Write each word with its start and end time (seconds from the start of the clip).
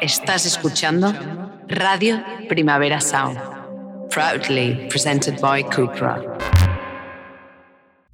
Estás 0.00 0.46
escuchando 0.46 1.12
Radio 1.68 2.22
Primavera 2.48 3.00
Sound, 3.00 3.38
proudly 4.08 4.88
presented 4.88 5.38
by 5.40 5.62
Cupra. 5.62 6.14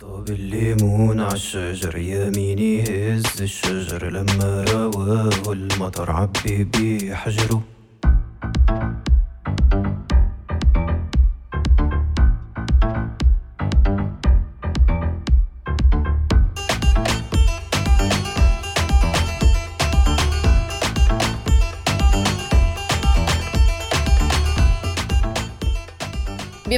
طاب 0.01 0.29
الليمون 0.29 1.21
عالشجر 1.21 1.97
يميني 1.99 2.83
هز 2.83 3.43
الشجر 3.43 4.11
لما 4.11 4.65
رواه 4.73 5.53
المطر 5.53 6.11
عبي 6.11 6.65
بيه 6.65 7.15
حجره 7.15 7.63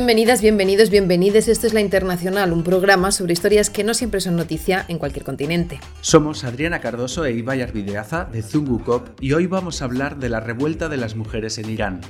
Bienvenidas, 0.09 0.41
bienvenidos, 0.41 0.89
bienvenides. 0.89 1.48
Esto 1.48 1.67
es 1.67 1.75
La 1.75 1.83
Internacional, 1.83 2.55
un 2.55 2.65
programa 2.65 3.12
sobre 3.12 3.35
historias 3.35 3.69
que 3.69 3.85
no 3.85 3.93
siempre 3.93 4.23
son 4.23 4.37
noticia 4.37 4.87
en 4.89 4.98
cualquier 4.98 5.23
continente. 5.23 5.81
Somos 6.01 6.45
Adriana 6.45 6.81
Cardoso 6.81 7.27
e 7.27 7.33
Ibai 7.33 7.61
Arvideaza 7.61 8.25
de 8.25 8.41
Zungu 8.41 8.83
Cop 8.83 9.11
y 9.21 9.34
hoy 9.34 9.47
vamos 9.47 9.83
a 9.83 9.84
hablar 9.84 10.19
de 10.19 10.31
la 10.31 10.41
revuelta 10.41 10.89
de 10.89 10.97
las 10.97 11.15
mujeres 11.15 11.59
en 11.59 11.69
Irán. 11.69 12.01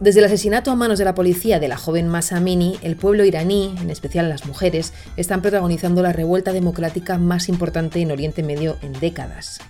Desde 0.00 0.18
el 0.18 0.24
asesinato 0.24 0.72
a 0.72 0.74
manos 0.74 0.98
de 0.98 1.04
la 1.04 1.14
policía 1.14 1.60
de 1.60 1.68
la 1.68 1.76
joven 1.76 2.08
Masa 2.08 2.38
Amini, 2.38 2.76
el 2.82 2.96
pueblo 2.96 3.24
iraní, 3.24 3.72
en 3.80 3.88
especial 3.88 4.28
las 4.28 4.44
mujeres, 4.44 4.92
están 5.16 5.42
protagonizando 5.42 6.02
la 6.02 6.12
revuelta 6.12 6.52
democrática 6.52 7.16
más 7.16 7.48
importante 7.48 8.00
en 8.00 8.10
Oriente 8.10 8.42
Medio 8.42 8.76
en 8.82 8.92
décadas. 8.94 9.60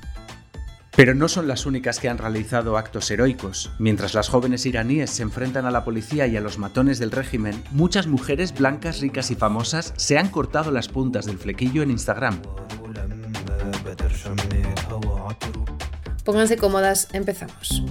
Pero 0.97 1.15
no 1.15 1.29
son 1.29 1.47
las 1.47 1.67
únicas 1.67 2.01
que 2.01 2.09
han 2.09 2.17
realizado 2.17 2.79
actos 2.79 3.11
heroicos. 3.11 3.71
Mientras 3.79 4.15
las 4.15 4.31
jóvenes 4.31 4.65
iraníes 4.65 5.11
se 5.11 5.23
enfrentan 5.23 5.67
a 5.67 5.71
la 5.71 5.85
policía 5.85 6.27
y 6.27 6.39
a 6.39 6.41
los 6.41 6.57
matones 6.57 6.99
del 6.99 7.11
régimen, 7.11 7.63
muchas 7.71 8.07
mujeres 8.07 8.55
blancas, 8.59 9.01
ricas 9.01 9.31
y 9.31 9.35
famosas 9.35 9.93
se 9.99 10.17
han 10.17 10.31
cortado 10.31 10.71
las 10.71 10.89
puntas 10.89 11.27
del 11.27 11.37
flequillo 11.37 11.83
en 11.83 11.91
Instagram. 11.91 12.41
Pónganse 16.25 16.57
cómodas, 16.57 17.09
empezamos. 17.13 17.85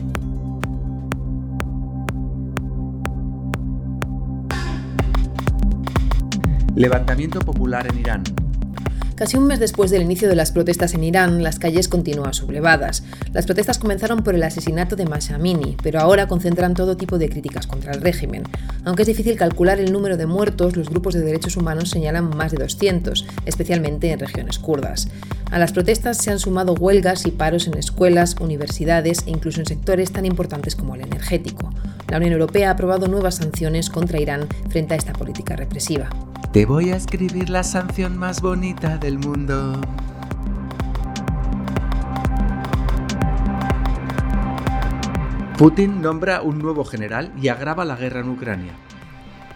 Levantamiento 6.76 7.40
popular 7.40 7.88
en 7.88 8.00
Irán, 8.00 8.24
Casi 9.16 9.38
un 9.38 9.48
mes 9.48 9.62
después 9.62 9.92
del 9.92 10.02
inicio 10.02 10.28
de 10.28 10.36
las 10.36 10.52
protestas 10.52 10.94
en 10.94 11.06
Irán, 11.06 11.42
las 11.42 11.58
calles 11.58 11.88
continúan 11.88 12.34
sublevadas. 12.34 13.02
Las 13.32 13.46
protestas 13.46 13.80
comenzaron 13.80 14.24
por 14.24 14.36
el 14.36 14.44
asesinato 14.44 14.98
de 14.98 15.06
Masha 15.06 15.36
Amini, 15.36 15.78
pero 15.82 16.02
ahora 16.02 16.28
concentran 16.28 16.74
todo 16.74 16.98
tipo 16.98 17.18
de 17.18 17.30
críticas 17.30 17.66
contra 17.66 17.94
el 17.94 18.02
régimen. 18.02 18.44
Aunque 18.84 19.04
es 19.04 19.08
difícil 19.08 19.38
calcular 19.38 19.80
el 19.80 19.94
número 19.94 20.18
de 20.18 20.26
muertos, 20.26 20.76
los 20.76 20.90
grupos 20.90 21.14
de 21.14 21.22
derechos 21.22 21.56
humanos 21.56 21.92
señalan 21.92 22.30
más 22.36 22.52
de 22.52 22.58
200, 22.58 23.26
especialmente 23.46 24.12
en 24.12 24.20
regiones 24.20 24.60
kurdas. 24.60 25.08
A 25.50 25.60
las 25.60 25.72
protestas 25.72 26.18
se 26.18 26.32
han 26.32 26.40
sumado 26.40 26.74
huelgas 26.74 27.26
y 27.26 27.32
paros 27.32 27.68
en 27.68 27.78
escuelas, 27.78 28.36
universidades 28.42 29.20
e 29.28 29.30
incluso 29.30 29.62
en 29.62 29.66
sectores 29.66 30.12
tan 30.12 30.26
importantes 30.26 30.76
como 30.76 30.94
el 30.94 31.02
energético. 31.02 31.74
La 32.10 32.18
Unión 32.18 32.34
Europea 32.34 32.68
ha 32.68 32.74
aprobado 32.74 33.08
nuevas 33.08 33.36
sanciones 33.36 33.90
contra 33.90 34.20
Irán 34.20 34.50
frente 34.70 34.94
a 34.94 34.98
esta 34.98 35.14
política 35.14 35.56
represiva. 35.56 36.10
Te 36.52 36.66
voy 36.66 36.92
a 36.92 36.96
escribir 36.96 37.50
la 37.50 37.64
sanción 37.64 38.18
más 38.18 38.42
bonita 38.42 38.98
del 38.98 39.20
mundo. 39.20 39.82
Putin 45.58 46.02
nombra 46.02 46.42
un 46.42 46.60
nuevo 46.60 46.84
general 46.84 47.32
y 47.42 47.48
agrava 47.48 47.86
la 47.86 47.96
guerra 47.96 48.20
en 48.20 48.30
Ucrania. 48.30 48.74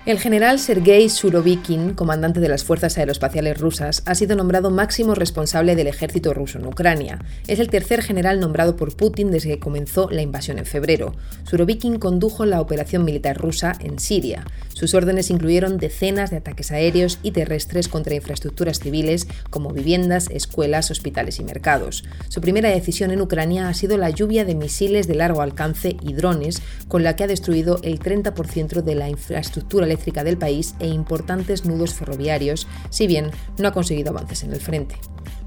El 0.06 0.18
general 0.18 0.58
Sergei 0.60 1.08
Surovikin, 1.10 1.94
comandante 1.94 2.40
de 2.40 2.48
las 2.48 2.64
fuerzas 2.64 2.98
aeroespaciales 2.98 3.60
rusas, 3.60 4.02
ha 4.06 4.16
sido 4.16 4.36
nombrado 4.36 4.72
máximo 4.72 5.14
responsable 5.14 5.76
del 5.76 5.88
ejército 5.88 6.34
ruso 6.34 6.58
en 6.58 6.66
Ucrania. 6.66 7.20
Es 7.48 7.60
el 7.60 7.70
tercer 7.70 8.02
general 8.02 8.40
nombrado 8.40 8.76
por 8.76 8.96
Putin 8.96 9.30
desde 9.30 9.50
que 9.50 9.60
comenzó 9.60 10.10
la 10.10 10.22
invasión 10.22 10.58
en 10.58 10.66
febrero. 10.66 11.14
Surovikin 11.44 12.00
condujo 12.00 12.46
la 12.46 12.62
operación 12.62 13.04
militar 13.04 13.38
rusa 13.38 13.74
en 13.82 14.00
Siria. 14.00 14.46
Sus 14.80 14.94
órdenes 14.94 15.30
incluyeron 15.30 15.78
decenas 15.78 16.32
de 16.32 16.38
ataques 16.38 16.72
aéreos 16.72 17.20
y 17.22 17.32
terrestres 17.32 17.90
contra 17.90 18.16
infraestructuras 18.16 18.80
civiles 18.80 19.28
como 19.50 19.74
viviendas, 19.74 20.30
escuelas, 20.32 20.90
hospitales 20.90 21.38
y 21.40 21.44
mercados. 21.44 22.06
Su 22.30 22.40
primera 22.40 22.70
decisión 22.70 23.12
en 23.12 23.20
Ucrania 23.20 23.68
ha 23.68 23.74
sido 23.74 23.98
la 23.98 24.10
lluvia 24.10 24.46
de 24.46 24.56
misiles 24.56 25.06
de 25.06 25.16
largo 25.16 25.42
alcance 25.42 25.98
y 26.02 26.14
drones, 26.14 26.62
con 26.88 27.04
la 27.04 27.18
que 27.18 27.26
ha 27.26 27.28
destruido 27.28 27.82
el 27.84 28.00
30% 28.00 28.82
de 28.82 28.96
la 28.96 29.10
infraestructura 29.10 29.86
eléctrica 29.86 30.24
del 30.24 30.38
país 30.38 30.76
e 30.80 30.88
importantes 30.88 31.66
nudos 31.66 31.94
ferroviarios, 31.94 32.66
si 32.90 33.06
bien 33.06 33.32
no 33.58 33.68
ha 33.68 33.74
conseguido 33.74 34.12
avances 34.12 34.44
en 34.44 34.54
el 34.54 34.62
frente. 34.62 34.96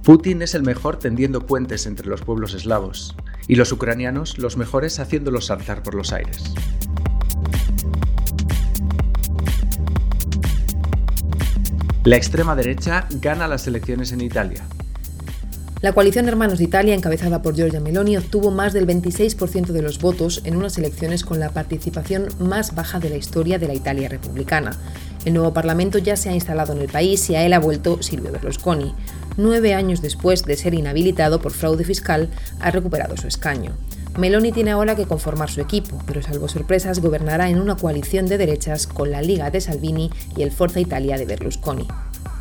Putin 0.03 0.43
es 0.43 0.55
el 0.55 0.63
mejor 0.63 0.99
tendiendo 0.99 1.47
puentes 1.47 1.87
entre 1.87 2.07
los 2.07 2.21
pueblos 2.21 2.53
eslavos 2.53 3.17
y 3.49 3.55
los 3.55 3.73
ucranianos 3.73 4.37
los 4.37 4.59
mejores 4.59 5.01
haciéndolos 5.01 5.47
saltar 5.47 5.83
por 5.83 5.95
los 5.95 6.13
aires. 6.13 6.53
La 12.05 12.17
extrema 12.17 12.57
derecha 12.57 13.07
gana 13.21 13.47
las 13.47 13.69
elecciones 13.69 14.11
en 14.11 14.23
Italia. 14.23 14.65
La 15.83 15.93
coalición 15.93 16.27
Hermanos 16.27 16.59
de 16.59 16.65
Italia, 16.65 16.97
encabezada 16.97 17.43
por 17.43 17.55
Giorgia 17.55 17.79
Meloni, 17.79 18.17
obtuvo 18.17 18.51
más 18.51 18.73
del 18.73 18.89
26% 18.89 19.67
de 19.67 19.83
los 19.83 20.01
votos 20.01 20.41
en 20.45 20.57
unas 20.57 20.79
elecciones 20.79 21.23
con 21.23 21.39
la 21.39 21.51
participación 21.51 22.27
más 22.41 22.75
baja 22.75 22.99
de 22.99 23.09
la 23.09 23.17
historia 23.17 23.61
de 23.61 23.69
la 23.69 23.75
Italia 23.75 24.09
republicana. 24.09 24.77
El 25.25 25.35
nuevo 25.35 25.53
Parlamento 25.53 25.99
ya 25.99 26.17
se 26.17 26.29
ha 26.29 26.35
instalado 26.35 26.73
en 26.73 26.81
el 26.81 26.89
país 26.89 27.31
y 27.31 27.37
a 27.37 27.45
él 27.45 27.53
ha 27.53 27.61
vuelto 27.61 28.03
Silvio 28.03 28.33
Berlusconi. 28.33 28.97
Nueve 29.37 29.73
años 29.73 30.03
después 30.03 30.43
de 30.43 30.57
ser 30.57 30.75
inhabilitado 30.75 31.41
por 31.41 31.53
fraude 31.53 31.85
fiscal, 31.85 32.31
ha 32.59 32.73
recuperado 32.73 33.17
su 33.17 33.29
escaño. 33.29 33.77
Meloni 34.19 34.53
tiene 34.53 34.73
ahora 34.73 34.95
que 34.95 35.07
conformar 35.07 35.51
su 35.51 35.63
equipo, 35.63 35.99
pero 36.07 36.21
salvo 36.21 36.47
sorpresas 36.47 37.01
gobernará 37.01 37.49
en 37.49 37.59
una 37.59 37.77
coalición 37.77 38.27
de 38.27 38.37
derechas 38.37 38.87
con 38.87 39.11
la 39.11 39.23
Liga 39.23 39.51
de 39.51 39.61
Salvini 39.61 40.11
y 40.37 40.43
el 40.43 40.53
Forza 40.53 40.81
Italia 40.81 41.17
de 41.17 41.25
Berlusconi. 41.25 41.89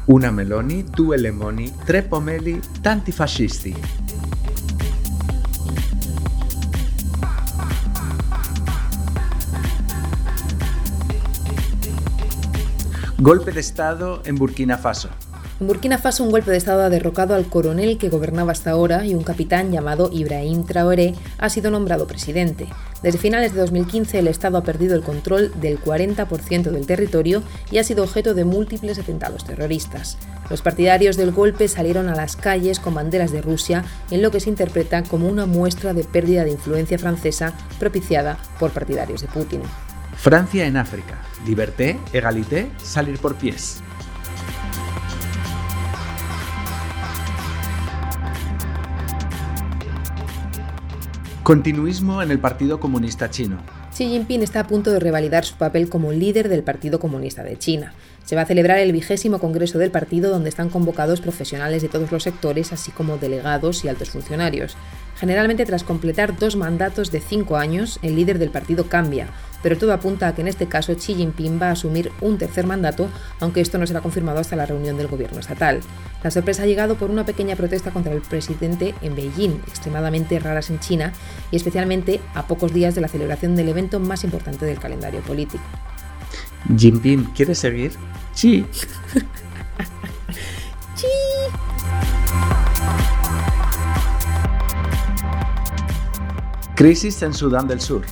Una 0.07 0.31
Meloni, 0.31 0.83
due 0.83 1.17
Lemoni, 1.17 1.71
tre 1.85 2.03
pomeli, 2.03 2.59
tanti 2.81 3.13
fascisti. 3.13 3.73
Golpe 13.17 13.51
de 13.51 13.59
Estado 13.59 14.23
en 14.25 14.35
Burkina 14.35 14.77
Faso. 14.77 15.09
En 15.61 15.67
Burkina 15.67 15.99
Faso, 15.99 16.23
un 16.23 16.31
golpe 16.31 16.49
de 16.49 16.57
Estado 16.57 16.81
ha 16.81 16.89
derrocado 16.89 17.35
al 17.35 17.45
coronel 17.45 17.99
que 17.99 18.09
gobernaba 18.09 18.51
hasta 18.51 18.71
ahora 18.71 19.05
y 19.05 19.13
un 19.13 19.21
capitán 19.21 19.71
llamado 19.71 20.09
Ibrahim 20.11 20.65
Traoré 20.65 21.13
ha 21.37 21.49
sido 21.49 21.69
nombrado 21.69 22.07
presidente. 22.07 22.65
Desde 23.03 23.19
finales 23.19 23.53
de 23.53 23.61
2015, 23.61 24.17
el 24.17 24.27
Estado 24.27 24.57
ha 24.57 24.63
perdido 24.63 24.95
el 24.95 25.03
control 25.03 25.51
del 25.61 25.79
40% 25.79 26.71
del 26.71 26.87
territorio 26.87 27.43
y 27.69 27.77
ha 27.77 27.83
sido 27.83 28.03
objeto 28.03 28.33
de 28.33 28.43
múltiples 28.43 28.97
atentados 28.97 29.45
terroristas. 29.45 30.17
Los 30.49 30.63
partidarios 30.63 31.15
del 31.15 31.31
golpe 31.31 31.67
salieron 31.67 32.09
a 32.09 32.15
las 32.15 32.35
calles 32.35 32.79
con 32.79 32.95
banderas 32.95 33.31
de 33.31 33.43
Rusia 33.43 33.85
en 34.09 34.23
lo 34.23 34.31
que 34.31 34.39
se 34.39 34.49
interpreta 34.49 35.03
como 35.03 35.27
una 35.27 35.45
muestra 35.45 35.93
de 35.93 36.03
pérdida 36.03 36.43
de 36.43 36.53
influencia 36.53 36.97
francesa 36.97 37.53
propiciada 37.77 38.39
por 38.59 38.71
partidarios 38.71 39.21
de 39.21 39.27
Putin. 39.27 39.61
Francia 40.17 40.65
en 40.65 40.75
África. 40.75 41.21
Liberté, 41.45 41.99
égalité, 42.13 42.71
salir 42.81 43.19
por 43.19 43.35
pies. 43.35 43.83
Continuismo 51.43 52.21
en 52.21 52.29
el 52.29 52.37
Partido 52.37 52.79
Comunista 52.79 53.31
Chino. 53.31 53.57
Xi 53.91 54.07
Jinping 54.09 54.43
está 54.43 54.59
a 54.59 54.67
punto 54.67 54.91
de 54.91 54.99
revalidar 54.99 55.43
su 55.43 55.55
papel 55.55 55.89
como 55.89 56.11
líder 56.11 56.49
del 56.49 56.61
Partido 56.61 56.99
Comunista 56.99 57.43
de 57.43 57.57
China. 57.57 57.95
Se 58.31 58.37
va 58.37 58.43
a 58.43 58.45
celebrar 58.45 58.77
el 58.77 58.93
vigésimo 58.93 59.39
congreso 59.39 59.77
del 59.77 59.91
partido 59.91 60.31
donde 60.31 60.47
están 60.47 60.69
convocados 60.69 61.19
profesionales 61.19 61.81
de 61.81 61.89
todos 61.89 62.13
los 62.13 62.23
sectores, 62.23 62.71
así 62.71 62.89
como 62.89 63.17
delegados 63.17 63.83
y 63.83 63.89
altos 63.89 64.11
funcionarios. 64.11 64.77
Generalmente 65.17 65.65
tras 65.65 65.83
completar 65.83 66.39
dos 66.39 66.55
mandatos 66.55 67.11
de 67.11 67.19
cinco 67.19 67.57
años, 67.57 67.99
el 68.01 68.15
líder 68.15 68.39
del 68.39 68.49
partido 68.49 68.87
cambia, 68.87 69.27
pero 69.61 69.77
todo 69.77 69.91
apunta 69.91 70.29
a 70.29 70.33
que 70.33 70.39
en 70.39 70.47
este 70.47 70.67
caso 70.67 70.95
Xi 70.95 71.15
Jinping 71.15 71.61
va 71.61 71.67
a 71.67 71.71
asumir 71.71 72.09
un 72.21 72.37
tercer 72.37 72.65
mandato, 72.65 73.09
aunque 73.41 73.59
esto 73.59 73.77
no 73.77 73.85
será 73.85 73.99
confirmado 73.99 74.39
hasta 74.39 74.55
la 74.55 74.65
reunión 74.65 74.95
del 74.95 75.07
gobierno 75.07 75.41
estatal. 75.41 75.81
La 76.23 76.31
sorpresa 76.31 76.63
ha 76.63 76.67
llegado 76.67 76.95
por 76.95 77.11
una 77.11 77.25
pequeña 77.25 77.57
protesta 77.57 77.91
contra 77.91 78.13
el 78.13 78.21
presidente 78.21 78.95
en 79.01 79.13
Beijing, 79.13 79.59
extremadamente 79.67 80.39
raras 80.39 80.69
en 80.69 80.79
China, 80.79 81.11
y 81.51 81.57
especialmente 81.57 82.21
a 82.33 82.47
pocos 82.47 82.73
días 82.73 82.95
de 82.95 83.01
la 83.01 83.09
celebración 83.09 83.57
del 83.57 83.67
evento 83.67 83.99
más 83.99 84.23
importante 84.23 84.65
del 84.65 84.79
calendario 84.79 85.19
político. 85.19 85.65
Jinping, 86.77 87.25
¿quieres 87.35 87.59
seguir? 87.59 87.91
Sí. 88.33 88.65
Crisis 96.75 97.21
en 97.21 97.33
Sudán 97.33 97.67
del 97.67 97.79
Sur. 97.79 98.03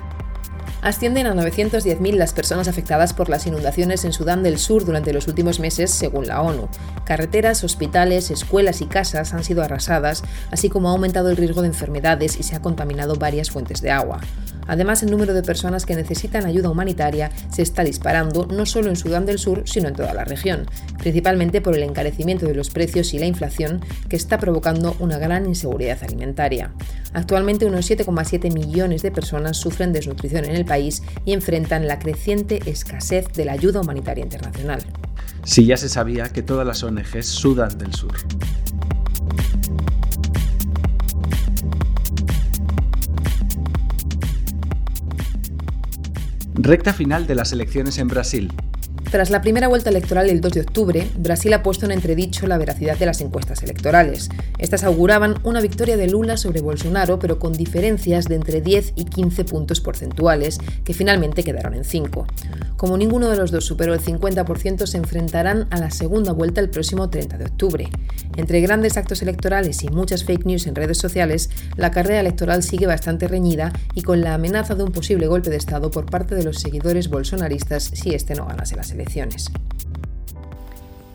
Ascienden 0.81 1.27
a 1.27 1.33
910.000 1.33 2.13
las 2.13 2.31
personas 2.31 2.69
afectadas 2.69 3.13
por 3.13 3.27
las 3.27 3.45
inundaciones 3.45 4.05
en 4.05 4.13
Sudán 4.13 4.43
del 4.43 4.57
Sur 4.57 4.85
durante 4.85 5.11
los 5.11 5.27
últimos 5.27 5.59
meses, 5.59 5.91
según 5.91 6.27
la 6.27 6.41
ONU. 6.41 6.69
Carreteras, 7.03 7.65
hospitales, 7.65 8.31
escuelas 8.31 8.79
y 8.79 8.85
casas 8.85 9.33
han 9.33 9.43
sido 9.43 9.61
arrasadas, 9.61 10.23
así 10.51 10.69
como 10.69 10.87
ha 10.87 10.91
aumentado 10.93 11.29
el 11.29 11.37
riesgo 11.37 11.61
de 11.61 11.67
enfermedades 11.67 12.39
y 12.39 12.43
se 12.43 12.55
ha 12.55 12.61
contaminado 12.61 13.15
varias 13.15 13.51
fuentes 13.51 13.81
de 13.81 13.91
agua. 13.91 14.21
Además, 14.69 15.01
el 15.01 15.09
número 15.09 15.33
de 15.33 15.41
personas 15.41 15.87
que 15.87 15.95
necesitan 15.95 16.45
ayuda 16.45 16.69
humanitaria 16.69 17.31
se 17.51 17.63
está 17.63 17.83
disparando 17.83 18.45
no 18.45 18.67
solo 18.67 18.89
en 18.89 18.95
Sudán 18.95 19.25
del 19.25 19.39
Sur, 19.39 19.63
sino 19.65 19.87
en 19.87 19.95
toda 19.95 20.13
la 20.13 20.25
región, 20.25 20.67
principalmente 20.99 21.59
por 21.59 21.75
el 21.75 21.81
encarecimiento 21.81 22.45
de 22.45 22.53
los 22.53 22.69
precios 22.69 23.15
y 23.15 23.19
la 23.19 23.25
inflación 23.25 23.81
que 24.07 24.15
está 24.15 24.37
provocando 24.37 24.95
una 24.99 25.17
gran 25.17 25.47
inseguridad 25.47 25.97
alimentaria. 26.03 26.71
Actualmente 27.13 27.65
unos 27.65 27.89
7,7 27.89 28.53
millones 28.53 29.01
de 29.01 29.11
personas 29.11 29.57
sufren 29.57 29.91
desnutrición 29.93 30.45
en 30.45 30.55
el 30.55 30.65
país 30.65 31.01
y 31.25 31.33
enfrentan 31.33 31.87
la 31.87 31.99
creciente 31.99 32.59
escasez 32.65 33.27
de 33.33 33.45
la 33.45 33.53
ayuda 33.53 33.81
humanitaria 33.81 34.23
internacional. 34.23 34.83
Si 35.43 35.65
ya 35.65 35.77
se 35.77 35.89
sabía 35.89 36.29
que 36.29 36.43
todas 36.43 36.67
las 36.67 36.83
ONGs 36.83 37.25
sudan 37.25 37.77
del 37.77 37.93
sur. 37.93 38.13
Recta 46.61 46.93
final 46.93 47.25
de 47.25 47.35
las 47.35 47.53
elecciones 47.53 47.97
en 47.99 48.09
Brasil. 48.09 48.51
Tras 49.11 49.31
la 49.31 49.41
primera 49.41 49.67
vuelta 49.67 49.89
electoral 49.89 50.29
el 50.29 50.39
2 50.39 50.53
de 50.53 50.61
octubre, 50.61 51.07
Brasil 51.17 51.51
ha 51.55 51.63
puesto 51.63 51.87
en 51.87 51.91
entredicho 51.91 52.45
la 52.45 52.59
veracidad 52.59 52.95
de 52.95 53.07
las 53.07 53.21
encuestas 53.21 53.63
electorales. 53.63 54.29
Estas 54.59 54.83
auguraban 54.83 55.39
una 55.43 55.61
victoria 55.61 55.97
de 55.97 56.07
Lula 56.07 56.37
sobre 56.37 56.61
Bolsonaro, 56.61 57.17
pero 57.17 57.39
con 57.39 57.53
diferencias 57.53 58.25
de 58.25 58.35
entre 58.35 58.61
10 58.61 58.93
y 58.95 59.05
15 59.05 59.45
puntos 59.45 59.81
porcentuales, 59.81 60.59
que 60.83 60.93
finalmente 60.93 61.43
quedaron 61.43 61.73
en 61.73 61.85
5. 61.85 62.27
Como 62.79 62.97
ninguno 62.97 63.27
de 63.27 63.35
los 63.35 63.51
dos 63.51 63.65
superó 63.65 63.93
el 63.93 63.99
50%, 63.99 64.85
se 64.85 64.97
enfrentarán 64.97 65.67
a 65.69 65.79
la 65.79 65.91
segunda 65.91 66.31
vuelta 66.31 66.61
el 66.61 66.69
próximo 66.69 67.09
30 67.09 67.37
de 67.37 67.43
octubre. 67.43 67.89
Entre 68.37 68.61
grandes 68.61 68.95
actos 68.95 69.21
electorales 69.21 69.83
y 69.83 69.89
muchas 69.89 70.23
fake 70.23 70.45
news 70.45 70.65
en 70.65 70.75
redes 70.75 70.97
sociales, 70.97 71.49
la 71.75 71.91
carrera 71.91 72.21
electoral 72.21 72.63
sigue 72.63 72.87
bastante 72.87 73.27
reñida 73.27 73.73
y 73.95 74.03
con 74.03 74.21
la 74.21 74.33
amenaza 74.33 74.75
de 74.75 74.83
un 74.83 74.93
posible 74.93 75.27
golpe 75.27 75.49
de 75.49 75.57
Estado 75.57 75.91
por 75.91 76.05
parte 76.05 76.35
de 76.35 76.45
los 76.45 76.61
seguidores 76.61 77.09
bolsonaristas 77.09 77.83
si 77.83 78.15
este 78.15 78.33
no 78.33 78.45
ganase 78.45 78.77
las 78.77 78.91
elecciones. 78.91 79.51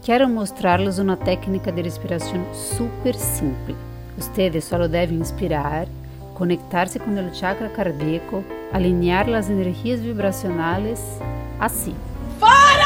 Quero 0.05 0.29
mostrar-lhes 0.29 0.99
uma 0.99 1.17
técnica 1.17 1.73
de 1.73 1.81
respiração 1.81 2.45
super 2.53 3.15
simples. 3.15 3.79
Ustedes 4.19 4.67
só 4.67 4.87
devem 4.87 5.17
inspirar, 5.17 5.89
conectar-se 6.35 6.99
com 6.99 7.11
o 7.11 7.35
chakra 7.35 7.71
cardíaco, 7.71 8.45
alinhar 8.71 9.27
as 9.31 9.49
energias 9.49 10.01
vibracionais 10.01 11.01
assim. 11.61 11.95
Fora 12.39 12.84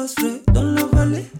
passerai 0.00 0.40
dans 0.54 0.62
la 0.62 0.84
vallée. 0.86 1.39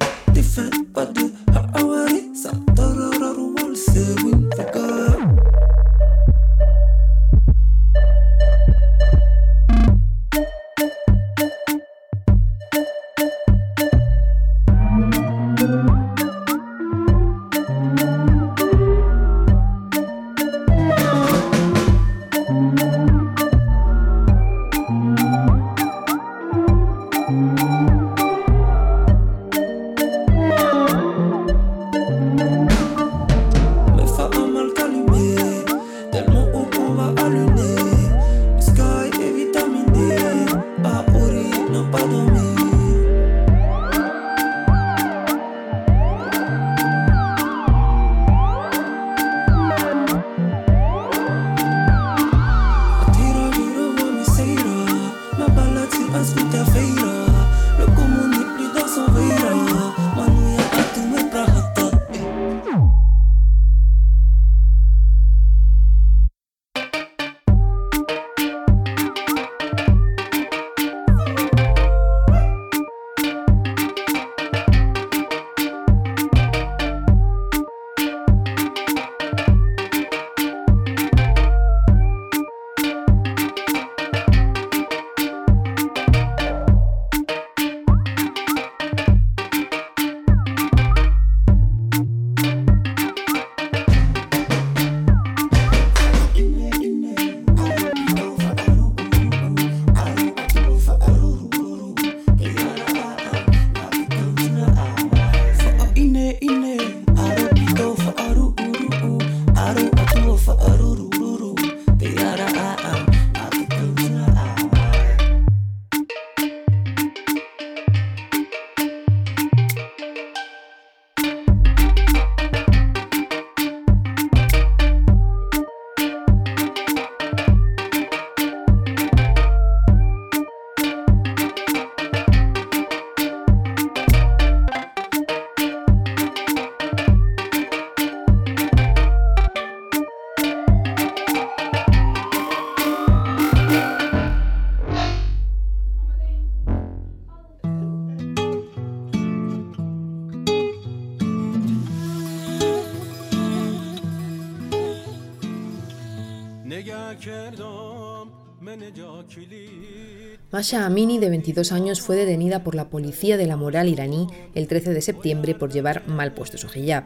Masha 160.51 160.85
Amini, 160.85 161.19
de 161.19 161.31
22 161.31 161.73
años, 161.73 162.01
fue 162.01 162.17
detenida 162.17 162.65
por 162.65 162.75
la 162.75 162.89
policía 162.89 163.37
de 163.37 163.47
la 163.47 163.57
moral 163.57 163.89
iraní 163.89 164.27
el 164.55 164.67
13 164.67 164.93
de 164.93 165.03
septiembre 165.03 165.55
por 165.55 165.73
llevar 165.73 166.07
mal 166.09 166.33
puesto 166.33 166.59
su 166.59 166.67
hijab. 166.77 167.05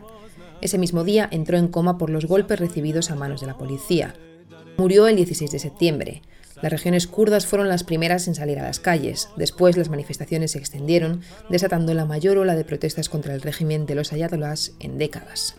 Ese 0.61 0.79
mismo 0.79 1.05
día 1.05 1.29
entró 1.31 1.59
en 1.59 1.69
coma 1.69 1.99
por 1.99 2.11
los 2.11 2.27
golpes 2.27 2.59
recibidos 2.59 3.11
a 3.11 3.17
manos 3.17 3.41
de 3.41 3.47
la 3.47 3.59
policía. 3.59 4.15
Murió 4.77 5.09
el 5.09 5.17
16 5.17 5.51
de 5.51 5.59
septiembre. 5.59 6.23
Las 6.63 6.73
regiones 6.73 7.07
kurdas 7.07 7.47
fueron 7.47 7.69
las 7.69 7.85
primeras 7.85 8.29
en 8.29 8.35
salir 8.35 8.59
a 8.59 8.63
las 8.63 8.81
calles. 8.81 9.29
Después 9.37 9.77
las 9.77 9.91
manifestaciones 9.91 10.53
se 10.53 10.59
extendieron, 10.59 11.21
desatando 11.51 11.93
la 11.93 12.07
mayor 12.07 12.39
ola 12.39 12.57
de 12.57 12.65
protestas 12.65 13.09
contra 13.09 13.35
el 13.35 13.43
régimen 13.43 13.85
de 13.85 13.95
los 13.95 14.13
ayatollahs 14.13 14.73
en 14.81 14.97
décadas. 14.97 15.57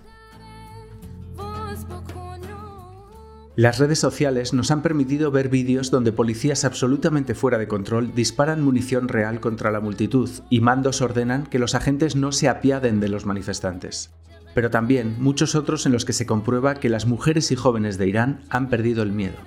Las 3.57 3.79
redes 3.79 3.99
sociales 3.99 4.51
nos 4.51 4.69
han 4.69 4.81
permitido 4.81 5.31
ver 5.31 5.47
vídeos 5.47 5.89
donde 5.89 6.11
policías 6.11 6.65
absolutamente 6.65 7.35
fuera 7.35 7.57
de 7.57 7.69
control 7.69 8.13
disparan 8.13 8.61
munición 8.61 9.07
real 9.07 9.39
contra 9.39 9.71
la 9.71 9.79
multitud 9.79 10.29
y 10.49 10.59
mandos 10.59 11.01
ordenan 11.01 11.45
que 11.45 11.57
los 11.57 11.73
agentes 11.73 12.17
no 12.17 12.33
se 12.33 12.49
apiaden 12.49 12.99
de 12.99 13.07
los 13.07 13.25
manifestantes. 13.25 14.11
Pero 14.53 14.69
también 14.69 15.15
muchos 15.19 15.55
otros 15.55 15.85
en 15.85 15.93
los 15.93 16.03
que 16.03 16.11
se 16.11 16.25
comprueba 16.25 16.75
que 16.75 16.89
las 16.89 17.05
mujeres 17.05 17.49
y 17.51 17.55
jóvenes 17.55 17.97
de 17.97 18.09
Irán 18.09 18.41
han 18.49 18.69
perdido 18.69 19.03
el 19.03 19.13
miedo. 19.13 19.37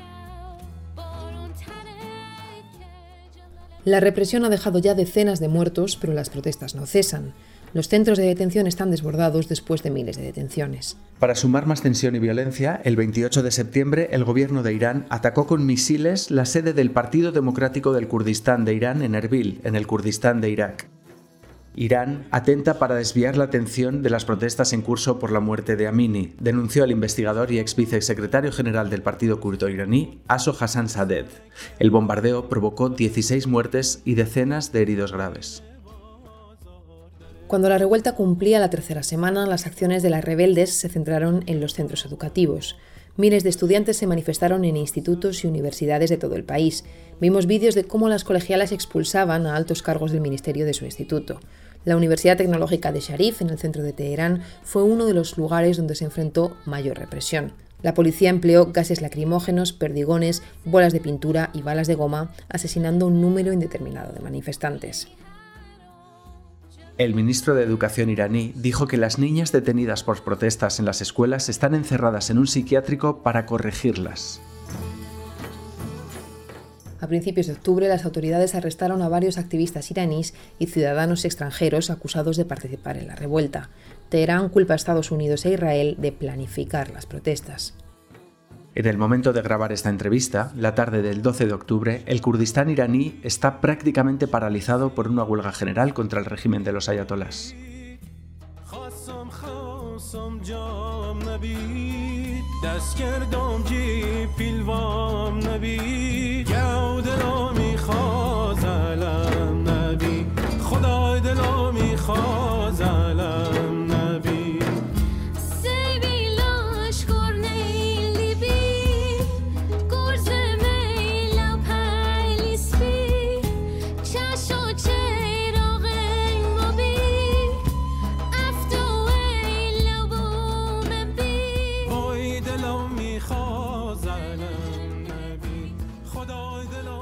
La 3.84 4.00
represión 4.00 4.42
ha 4.46 4.48
dejado 4.48 4.78
ya 4.78 4.94
decenas 4.94 5.38
de 5.38 5.48
muertos, 5.48 5.96
pero 6.00 6.14
las 6.14 6.30
protestas 6.30 6.74
no 6.74 6.86
cesan. 6.86 7.34
Los 7.74 7.88
centros 7.88 8.18
de 8.18 8.24
detención 8.24 8.66
están 8.66 8.90
desbordados 8.90 9.48
después 9.48 9.82
de 9.82 9.90
miles 9.90 10.16
de 10.16 10.22
detenciones. 10.22 10.96
Para 11.18 11.34
sumar 11.34 11.66
más 11.66 11.82
tensión 11.82 12.16
y 12.16 12.18
violencia, 12.18 12.80
el 12.84 12.96
28 12.96 13.42
de 13.42 13.50
septiembre 13.50 14.08
el 14.12 14.24
gobierno 14.24 14.62
de 14.62 14.72
Irán 14.72 15.06
atacó 15.10 15.46
con 15.46 15.66
misiles 15.66 16.30
la 16.30 16.46
sede 16.46 16.72
del 16.72 16.90
Partido 16.90 17.32
Democrático 17.32 17.92
del 17.92 18.08
Kurdistán 18.08 18.64
de 18.64 18.74
Irán 18.74 19.02
en 19.02 19.14
Erbil, 19.14 19.60
en 19.64 19.74
el 19.74 19.86
Kurdistán 19.86 20.40
de 20.40 20.50
Irak. 20.50 20.88
Irán 21.78 22.26
atenta 22.32 22.80
para 22.80 22.96
desviar 22.96 23.36
la 23.36 23.44
atención 23.44 24.02
de 24.02 24.10
las 24.10 24.24
protestas 24.24 24.72
en 24.72 24.82
curso 24.82 25.20
por 25.20 25.30
la 25.30 25.38
muerte 25.38 25.76
de 25.76 25.86
Amini, 25.86 26.34
denunció 26.40 26.82
el 26.82 26.90
investigador 26.90 27.52
y 27.52 27.60
ex 27.60 27.76
vicesecretario 27.76 28.50
general 28.50 28.90
del 28.90 29.02
partido 29.02 29.38
kurdo 29.38 29.68
iraní, 29.68 30.20
Aso 30.26 30.56
Hassan 30.58 30.88
Saded. 30.88 31.26
El 31.78 31.92
bombardeo 31.92 32.48
provocó 32.48 32.88
16 32.88 33.46
muertes 33.46 34.02
y 34.04 34.14
decenas 34.14 34.72
de 34.72 34.82
heridos 34.82 35.12
graves. 35.12 35.62
Cuando 37.48 37.70
la 37.70 37.78
revuelta 37.78 38.12
cumplía 38.12 38.60
la 38.60 38.68
tercera 38.68 39.02
semana, 39.02 39.46
las 39.46 39.64
acciones 39.64 40.02
de 40.02 40.10
las 40.10 40.22
rebeldes 40.22 40.70
se 40.74 40.90
centraron 40.90 41.44
en 41.46 41.60
los 41.60 41.72
centros 41.72 42.04
educativos. 42.04 42.76
Miles 43.16 43.42
de 43.42 43.48
estudiantes 43.48 43.96
se 43.96 44.06
manifestaron 44.06 44.66
en 44.66 44.76
institutos 44.76 45.42
y 45.42 45.46
universidades 45.46 46.10
de 46.10 46.18
todo 46.18 46.36
el 46.36 46.44
país. 46.44 46.84
Vimos 47.22 47.46
vídeos 47.46 47.74
de 47.74 47.84
cómo 47.84 48.10
las 48.10 48.22
colegialas 48.22 48.70
expulsaban 48.70 49.46
a 49.46 49.56
altos 49.56 49.80
cargos 49.80 50.12
del 50.12 50.20
ministerio 50.20 50.66
de 50.66 50.74
su 50.74 50.84
instituto. 50.84 51.40
La 51.86 51.96
Universidad 51.96 52.36
Tecnológica 52.36 52.92
de 52.92 53.00
Sharif, 53.00 53.40
en 53.40 53.48
el 53.48 53.58
centro 53.58 53.82
de 53.82 53.94
Teherán, 53.94 54.42
fue 54.62 54.82
uno 54.82 55.06
de 55.06 55.14
los 55.14 55.38
lugares 55.38 55.78
donde 55.78 55.94
se 55.94 56.04
enfrentó 56.04 56.54
mayor 56.66 56.98
represión. 56.98 57.54
La 57.80 57.94
policía 57.94 58.28
empleó 58.28 58.72
gases 58.72 59.00
lacrimógenos, 59.00 59.72
perdigones, 59.72 60.42
bolas 60.66 60.92
de 60.92 61.00
pintura 61.00 61.48
y 61.54 61.62
balas 61.62 61.86
de 61.86 61.94
goma, 61.94 62.30
asesinando 62.50 63.06
un 63.06 63.22
número 63.22 63.54
indeterminado 63.54 64.12
de 64.12 64.20
manifestantes. 64.20 65.08
El 66.98 67.14
ministro 67.14 67.54
de 67.54 67.62
Educación 67.62 68.10
iraní 68.10 68.52
dijo 68.56 68.88
que 68.88 68.96
las 68.96 69.20
niñas 69.20 69.52
detenidas 69.52 70.02
por 70.02 70.24
protestas 70.24 70.80
en 70.80 70.84
las 70.84 71.00
escuelas 71.00 71.48
están 71.48 71.76
encerradas 71.76 72.28
en 72.28 72.38
un 72.38 72.48
psiquiátrico 72.48 73.22
para 73.22 73.46
corregirlas. 73.46 74.40
A 77.00 77.06
principios 77.06 77.46
de 77.46 77.52
octubre, 77.52 77.86
las 77.86 78.04
autoridades 78.04 78.56
arrestaron 78.56 79.00
a 79.02 79.08
varios 79.08 79.38
activistas 79.38 79.92
iraníes 79.92 80.34
y 80.58 80.66
ciudadanos 80.66 81.24
extranjeros 81.24 81.90
acusados 81.90 82.36
de 82.36 82.44
participar 82.44 82.96
en 82.96 83.06
la 83.06 83.14
revuelta. 83.14 83.70
Teherán 84.08 84.48
culpa 84.48 84.72
a 84.72 84.76
Estados 84.76 85.12
Unidos 85.12 85.46
e 85.46 85.52
Israel 85.52 85.94
de 85.98 86.10
planificar 86.10 86.90
las 86.90 87.06
protestas. 87.06 87.74
En 88.74 88.86
el 88.86 88.98
momento 88.98 89.32
de 89.32 89.42
grabar 89.42 89.72
esta 89.72 89.88
entrevista, 89.88 90.52
la 90.54 90.74
tarde 90.74 91.02
del 91.02 91.22
12 91.22 91.46
de 91.46 91.52
octubre, 91.52 92.02
el 92.06 92.20
Kurdistán 92.20 92.70
iraní 92.70 93.18
está 93.22 93.60
prácticamente 93.60 94.28
paralizado 94.28 94.94
por 94.94 95.08
una 95.08 95.24
huelga 95.24 95.52
general 95.52 95.94
contra 95.94 96.20
el 96.20 96.26
régimen 96.26 96.64
de 96.64 96.72
los 96.72 96.88
ayatolás. 96.88 97.54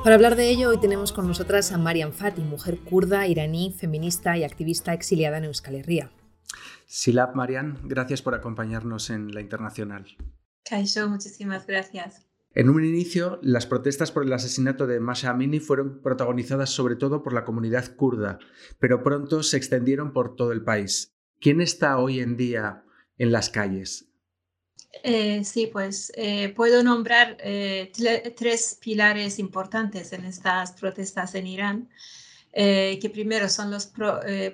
Para 0.06 0.14
hablar 0.14 0.36
de 0.36 0.48
ello, 0.48 0.68
hoy 0.68 0.78
tenemos 0.78 1.10
con 1.10 1.26
nosotras 1.26 1.72
a 1.72 1.78
Mariam 1.78 2.12
Fati, 2.12 2.40
mujer 2.40 2.78
kurda, 2.78 3.26
iraní, 3.26 3.74
feminista 3.76 4.38
y 4.38 4.44
activista 4.44 4.94
exiliada 4.94 5.38
en 5.38 5.46
Euskal 5.46 5.74
Herria. 5.74 6.12
Silab 6.86 7.34
Marian, 7.34 7.80
gracias 7.82 8.22
por 8.22 8.36
acompañarnos 8.36 9.10
en 9.10 9.34
la 9.34 9.40
Internacional. 9.40 10.06
Kaisho, 10.62 11.08
muchísimas 11.08 11.66
gracias. 11.66 12.24
En 12.54 12.70
un 12.70 12.84
inicio, 12.84 13.40
las 13.42 13.66
protestas 13.66 14.12
por 14.12 14.22
el 14.22 14.32
asesinato 14.32 14.86
de 14.86 15.00
Masha 15.00 15.30
Amini 15.30 15.58
fueron 15.58 16.00
protagonizadas 16.02 16.70
sobre 16.70 16.94
todo 16.94 17.24
por 17.24 17.32
la 17.32 17.44
comunidad 17.44 17.96
kurda, 17.96 18.38
pero 18.78 19.02
pronto 19.02 19.42
se 19.42 19.56
extendieron 19.56 20.12
por 20.12 20.36
todo 20.36 20.52
el 20.52 20.62
país. 20.62 21.16
¿Quién 21.40 21.60
está 21.60 21.98
hoy 21.98 22.20
en 22.20 22.36
día 22.36 22.84
en 23.18 23.32
las 23.32 23.50
calles? 23.50 24.08
Eh, 25.02 25.44
sí, 25.44 25.66
pues 25.66 26.12
eh, 26.16 26.50
puedo 26.50 26.82
nombrar 26.82 27.36
eh, 27.40 27.92
tres 28.36 28.78
pilares 28.80 29.38
importantes 29.38 30.12
en 30.12 30.24
estas 30.24 30.72
protestas 30.72 31.34
en 31.34 31.46
Irán, 31.46 31.88
que 32.52 33.10
primero 33.12 33.50
son 33.50 33.70
los 33.70 33.86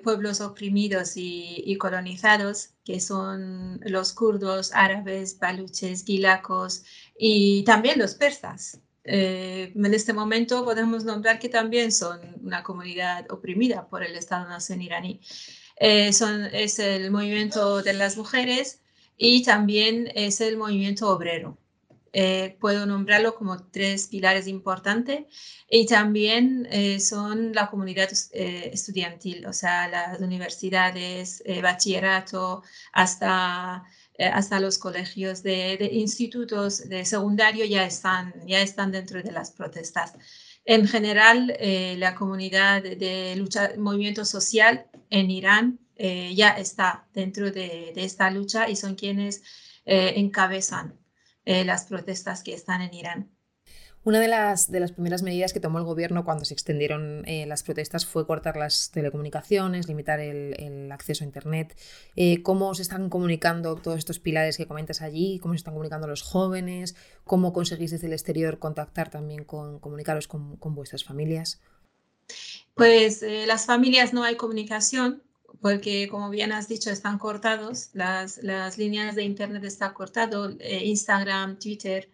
pueblos 0.03 0.41
oprimidos 0.41 1.13
y, 1.15 1.77
colonizados, 1.77 2.71
que 2.83 2.99
son 2.99 3.79
los 3.85 4.11
kurdos, 4.11 4.71
árabes, 4.73 5.39
baluches, 5.39 6.03
gilacos 6.03 6.83
y 7.17 7.63
también 7.63 7.99
los 7.99 8.15
persas. 8.15 8.81
en 9.05 9.93
este 9.93 10.11
momento 10.11 10.65
podemos 10.65 11.05
nombrar 11.05 11.39
que 11.39 11.47
también 11.47 11.93
son 11.93 12.19
una 12.43 12.61
comunidad 12.61 13.25
oprimida 13.31 13.87
por 13.87 14.03
el 14.03 14.17
Estado-Nación 14.17 14.81
iraní. 14.81 15.21
son, 16.11 16.45
es 16.51 16.79
el 16.79 17.09
movimiento 17.09 17.81
de 17.81 17.93
las 17.93 18.17
mujeres, 18.17 18.82
y 19.17 19.43
también 19.43 20.11
es 20.15 20.41
el 20.41 20.57
movimiento 20.57 21.09
obrero. 21.09 21.57
Eh, 22.15 22.57
puedo 22.59 22.85
nombrarlo 22.85 23.33
como 23.33 23.63
tres 23.71 24.07
pilares 24.07 24.47
importantes 24.47 25.25
y 25.67 25.87
también 25.87 26.67
eh, 26.69 26.99
son 26.99 27.53
la 27.53 27.71
comunidad 27.71 28.07
eh, 28.33 28.69
estudiantil, 28.71 29.47
o 29.47 29.53
sea, 29.53 29.87
las 29.87 30.19
universidades, 30.21 31.43
bachillerato, 31.63 32.61
hasta, 32.91 33.83
hasta 34.19 34.59
los 34.59 34.77
colegios 34.77 35.41
de, 35.41 35.89
institutos 35.91 36.87
de 36.87 37.03
secundario 37.03 37.65
ya 37.65 37.83
están, 37.83 38.31
ya 38.45 38.61
están 38.61 38.91
dentro 38.91 39.23
de 39.23 39.31
las 39.31 39.49
protestas. 39.51 40.13
En 40.65 40.87
general, 40.87 41.57
la 41.97 42.15
comunidad 42.15 42.83
de 42.83 43.35
lucha, 43.35 43.71
movimiento 43.77 44.23
social 44.23 44.85
en 45.09 45.31
Irán 45.31 45.79
eh, 46.05 46.35
ya 46.35 46.49
está 46.49 47.07
dentro 47.13 47.49
de, 47.49 47.93
esta 47.95 48.29
lucha 48.29 48.69
y 48.69 48.75
son 48.75 48.95
quienes 48.95 49.41
eh, 49.85 50.15
encabezan 50.17 50.99
eh, 51.45 51.63
las 51.63 51.85
protestas 51.85 52.43
que 52.43 52.53
están 52.53 52.81
en 52.81 52.93
Irán. 52.93 53.31
Una 54.03 54.19
de 54.19 54.27
las, 54.27 54.69
de 54.69 54.81
las 54.81 54.91
primeras 54.91 55.23
medidas 55.23 55.53
que 55.53 55.61
tomó 55.61 55.77
el 55.77 55.85
gobierno 55.85 56.25
cuando 56.25 56.43
se 56.43 56.53
extendieron 56.53 57.23
las 57.47 57.63
protestas 57.63 58.05
fue 58.05 58.27
cortar 58.27 58.57
las 58.57 58.91
telecomunicaciones, 58.91 59.87
limitar 59.87 60.19
el, 60.19 60.91
acceso 60.91 61.23
a 61.23 61.27
Internet. 61.27 61.79
¿Cómo 62.43 62.75
se 62.75 62.81
están 62.81 63.07
comunicando 63.07 63.77
todos 63.77 63.97
estos 63.97 64.19
pilares 64.19 64.57
que 64.57 64.67
comentas 64.67 65.01
allí? 65.01 65.39
¿Cómo 65.39 65.53
se 65.53 65.59
están 65.59 65.73
comunicando 65.73 66.05
los 66.05 66.21
jóvenes? 66.21 66.97
¿Cómo 67.23 67.53
conseguís 67.53 67.91
desde 67.91 68.07
el 68.07 68.13
exterior 68.13 68.59
contactar 68.59 69.09
también 69.09 69.45
con, 69.45 69.79
comunicaros 69.79 70.27
con, 70.27 70.57
con 70.57 70.75
vuestras 70.75 71.05
familias? 71.05 71.61
Pues 72.75 73.23
las 73.47 73.65
familias 73.65 74.11
no 74.11 74.25
hay 74.25 74.35
comunicación, 74.35 75.23
porque 75.61 76.07
como 76.09 76.29
bien 76.29 76.51
has 76.51 76.67
dicho, 76.67 76.89
están 76.89 77.17
cortados, 77.17 77.89
las, 77.93 78.41
las 78.43 78.77
líneas 78.77 79.15
de 79.15 79.23
Internet 79.23 79.63
están 79.63 79.93
cortadas, 79.93 80.55
eh, 80.59 80.85
Instagram, 80.85 81.59
Twitter, 81.59 82.09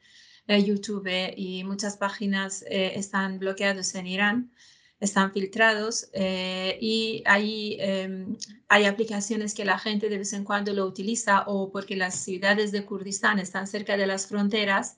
YouTube 0.48 1.08
y 1.38 1.64
muchas 1.64 1.98
páginas 1.98 2.66
están 2.68 3.38
bloqueadas 3.38 3.94
en 3.94 4.08
Irán 4.08 4.52
están 5.00 5.32
filtrados 5.32 6.10
eh, 6.14 6.78
y 6.82 7.24
hay, 7.26 7.78
em, 7.80 8.38
hay 8.68 8.86
aplicaciones 8.86 9.54
que 9.54 9.66
la 9.66 9.80
gente 9.80 10.10
de 10.10 10.18
vez 10.18 10.34
en 10.34 10.44
cuando 10.44 10.74
lo 10.74 10.86
utiliza 10.86 11.44
o 11.48 11.72
porque 11.72 11.96
las 11.96 12.16
ciudades 12.16 12.72
de 12.72 12.86
Kurdistán 12.86 13.40
están 13.40 13.68
cerca 13.68 13.96
de 13.98 14.08
las 14.08 14.28
fronteras. 14.28 14.98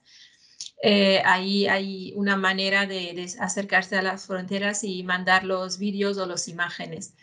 Eh, 0.82 1.22
ahí 1.24 1.66
hay 1.66 2.12
una 2.16 2.36
manera 2.36 2.86
de, 2.86 3.32
acercarse 3.38 3.96
a 3.96 4.02
las 4.02 4.26
fronteras 4.26 4.82
y 4.84 5.02
mandar 5.04 5.44
los 5.44 5.78
vídeos 5.78 6.18
o 6.18 6.26
las 6.26 6.48
imágenes. 6.48 7.14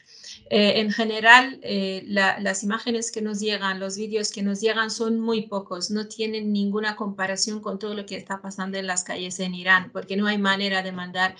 Eh, 0.50 0.80
en 0.80 0.92
general, 0.92 1.62
las 2.08 2.64
imágenes 2.64 3.12
que 3.12 3.22
nos 3.22 3.40
llegan, 3.40 3.80
los 3.80 3.98
vídeos 3.98 4.32
que 4.32 4.42
nos 4.42 4.62
llegan 4.62 4.90
son 4.90 5.20
muy 5.20 5.48
pocos, 5.48 5.92
no 5.92 6.08
tienen 6.08 6.52
ninguna 6.52 6.96
comparación 6.96 7.62
con 7.62 7.78
todo 7.78 7.94
lo 7.94 8.06
que 8.06 8.16
está 8.18 8.42
pasando 8.42 8.78
en 8.78 8.88
las 8.88 9.04
calles 9.04 9.40
en 9.40 9.54
Irán, 9.54 9.92
porque 9.94 10.18
no 10.18 10.26
hay 10.28 10.40
manera 10.40 10.82
de 10.82 10.92
mandar 10.92 11.36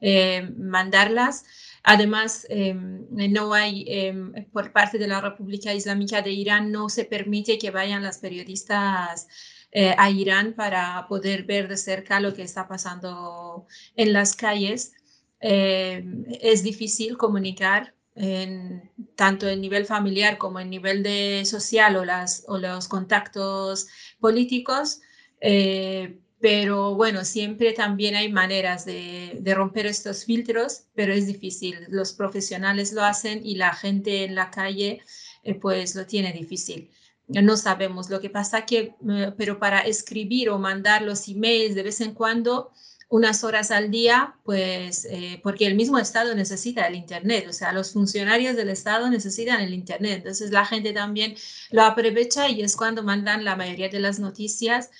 eh, 0.00 0.50
mandarlas. 0.58 1.44
Además, 1.82 2.46
em, 2.50 3.06
no 3.10 3.54
hay, 3.54 3.84
em, 3.88 4.32
por 4.52 4.72
parte 4.72 4.98
de 4.98 5.06
la 5.08 5.20
República 5.20 5.72
Islámica 5.74 6.20
de 6.22 6.30
Irán, 6.30 6.70
no 6.72 6.88
se 6.88 7.04
permite 7.04 7.58
que 7.58 7.70
vayan 7.70 8.02
las 8.02 8.18
periodistas 8.18 9.28
eh, 9.72 9.94
a 9.98 10.10
Irán 10.10 10.54
para 10.54 11.06
poder 11.08 11.44
ver 11.44 11.68
de 11.68 11.76
cerca 11.76 12.20
lo 12.20 12.34
que 12.34 12.42
está 12.42 12.68
pasando 12.68 13.66
en 13.96 14.12
las 14.12 14.36
calles. 14.36 14.92
Em, 15.40 16.24
es 16.40 16.62
difícil 16.62 17.16
comunicar 17.16 17.93
en, 18.14 18.90
tanto 19.16 19.48
en 19.48 19.60
nivel 19.60 19.86
familiar 19.86 20.38
como 20.38 20.60
en 20.60 20.70
nivel 20.70 21.02
de 21.02 21.44
social 21.44 21.96
o, 21.96 22.04
las, 22.04 22.44
o 22.48 22.58
los 22.58 22.88
contactos 22.88 23.88
políticos, 24.20 25.00
eh, 25.40 26.18
pero 26.40 26.94
bueno, 26.94 27.24
siempre 27.24 27.72
también 27.72 28.16
hay 28.16 28.30
maneras 28.30 28.84
de, 28.84 29.40
romper 29.54 29.86
estos 29.86 30.26
filtros, 30.26 30.82
pero 30.94 31.14
es 31.14 31.26
difícil. 31.26 31.86
Los 31.88 32.12
profesionales 32.12 32.92
lo 32.92 33.02
hacen 33.02 33.40
y 33.44 33.56
la 33.56 33.74
gente 33.74 34.24
en 34.24 34.34
la 34.34 34.50
calle 34.50 35.00
eh, 35.42 35.54
pues 35.54 35.94
lo 35.94 36.06
tiene 36.06 36.32
difícil. 36.32 36.90
No 37.28 37.56
sabemos 37.56 38.10
lo 38.10 38.20
que 38.20 38.28
pasa 38.28 38.66
que, 38.66 38.94
eh, 39.08 39.32
pero 39.38 39.58
para 39.58 39.80
escribir 39.80 40.50
o 40.50 40.58
mandar 40.58 41.00
los 41.00 41.26
emails 41.28 41.74
de 41.74 41.82
vez 41.82 42.02
en 42.02 42.12
cuando, 42.12 42.72
unas 43.14 43.44
horas 43.44 43.70
al 43.70 43.92
día, 43.92 44.34
pues 44.42 45.04
eh, 45.08 45.38
porque 45.44 45.68
el 45.68 45.76
mismo 45.76 45.98
Estado 45.98 46.34
necesita 46.34 46.88
el 46.88 46.96
Internet, 46.96 47.46
o 47.48 47.52
sea, 47.52 47.72
los 47.72 47.92
funcionarios 47.92 48.56
del 48.56 48.70
Estado 48.70 49.08
necesitan 49.08 49.60
el 49.60 49.72
Internet, 49.72 50.16
entonces 50.16 50.50
la 50.50 50.66
gente 50.66 50.92
también 50.92 51.36
lo 51.70 51.82
aprovecha 51.82 52.48
y 52.48 52.62
es 52.62 52.76
cuando 52.76 53.04
mandan 53.04 53.44
la 53.44 53.54
mayoría 53.54 53.88
de 53.88 54.00
las 54.00 54.18
noticias 54.18 54.90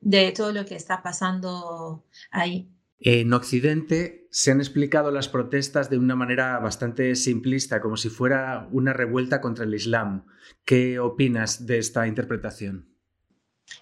de 0.00 0.32
todo 0.32 0.52
lo 0.52 0.64
que 0.64 0.74
está 0.74 1.00
pasando 1.00 2.04
ahí. 2.32 2.68
En 2.98 3.32
Occidente 3.32 4.26
se 4.32 4.50
han 4.50 4.58
explicado 4.58 5.12
las 5.12 5.28
protestas 5.28 5.90
de 5.90 5.98
una 5.98 6.16
manera 6.16 6.58
bastante 6.58 7.14
simplista, 7.14 7.80
como 7.80 7.96
si 7.96 8.08
fuera 8.08 8.68
una 8.72 8.92
revuelta 8.92 9.40
contra 9.40 9.64
el 9.64 9.74
Islam. 9.74 10.24
¿Qué 10.64 10.98
opinas 10.98 11.66
de 11.66 11.78
esta 11.78 12.08
interpretación? 12.08 12.88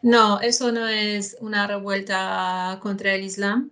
No, 0.02 0.40
eso 0.40 0.72
no 0.72 0.86
es 0.86 1.38
una 1.40 1.66
revuelta 1.66 2.78
contra 2.82 3.14
el 3.14 3.24
Islam. 3.24 3.70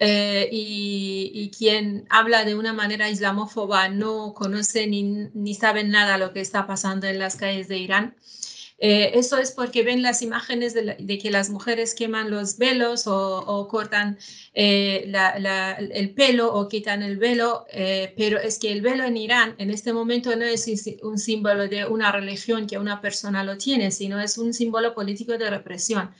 Eh, 0.00 0.48
y, 0.50 1.50
quien 1.56 2.06
habla 2.08 2.44
de 2.46 2.54
una 2.54 2.72
manera 2.72 3.10
islamófoba 3.10 3.90
no 3.90 4.32
conoce 4.34 4.86
ni, 4.86 5.02
ni 5.34 5.54
sabe 5.54 5.84
nada 5.84 6.16
lo 6.16 6.32
que 6.32 6.40
está 6.40 6.66
pasando 6.66 7.06
en 7.06 7.18
las 7.18 7.36
calles 7.36 7.68
de 7.68 7.78
Irán. 7.78 8.16
Eh, 8.82 9.18
eso 9.18 9.36
es 9.36 9.52
porque 9.52 9.82
ven 9.82 10.00
las 10.02 10.22
imágenes 10.22 10.72
de, 10.72 11.18
que 11.18 11.30
las 11.30 11.50
mujeres 11.50 11.94
queman 11.94 12.30
los 12.30 12.56
velos 12.56 13.06
o, 13.06 13.68
cortan 13.68 14.18
eh, 14.54 15.12
el 15.92 16.14
pelo 16.14 16.54
o 16.54 16.66
quitan 16.66 17.02
el 17.02 17.18
velo, 17.18 17.66
eh, 17.70 18.14
pero 18.16 18.38
es 18.38 18.58
que 18.58 18.72
el 18.72 18.80
velo 18.80 19.04
en 19.04 19.18
Irán 19.18 19.54
en 19.58 19.70
este 19.70 19.92
momento 19.92 20.34
no 20.34 20.46
es 20.46 20.66
un 21.02 21.18
símbolo 21.18 21.68
de 21.68 21.84
una 21.84 22.10
religión 22.10 22.66
que 22.66 22.78
una 22.78 23.02
persona 23.02 23.44
lo 23.44 23.58
tiene, 23.58 23.90
sino 23.90 24.18
es 24.18 24.38
un 24.38 24.54
símbolo 24.54 24.94
político 24.94 25.36
de 25.36 25.50
represión. 25.50 26.14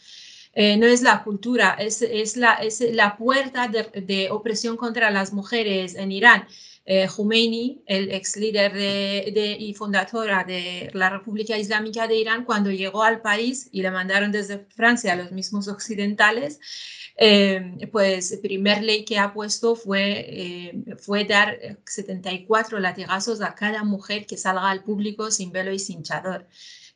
No 0.54 0.86
es 0.86 1.02
la 1.02 1.22
cultura, 1.22 1.76
es, 1.78 2.36
la, 2.36 3.16
puerta 3.16 3.68
de, 3.68 4.28
opresión 4.30 4.76
contra 4.76 5.10
las 5.10 5.32
mujeres 5.32 5.94
en 5.94 6.12
Irán 6.12 6.46
eh, 6.92 7.06
Khomeini, 7.06 7.82
el 7.86 8.10
ex 8.10 8.36
líder 8.36 8.72
de, 8.72 9.56
y 9.60 9.74
fundadora 9.74 10.42
de 10.42 10.90
la 10.92 11.08
República 11.10 11.56
Islámica 11.56 12.08
de 12.08 12.16
Irán, 12.16 12.44
cuando 12.44 12.70
llegó 12.70 13.04
al 13.04 13.20
país 13.20 13.68
y 13.70 13.82
le 13.82 13.92
mandaron 13.92 14.32
desde 14.32 14.66
Francia 14.74 15.12
a 15.12 15.16
los 15.16 15.30
mismos 15.30 15.68
occidentales, 15.68 16.58
eh, 17.16 17.86
pues 17.92 18.36
primer 18.42 18.82
ley 18.82 19.04
que 19.04 19.18
ha 19.18 19.32
puesto 19.32 19.76
fue, 19.76 20.26
eh, 20.26 20.96
fue 20.98 21.24
dar 21.24 21.58
74 21.86 22.80
latigazos 22.80 23.40
a 23.42 23.54
cada 23.54 23.84
mujer 23.84 24.26
que 24.26 24.36
salga 24.36 24.70
al 24.70 24.82
público 24.82 25.30
sin 25.30 25.52
velo 25.52 25.72
y 25.72 25.78
sin 25.78 26.02
chador. 26.02 26.48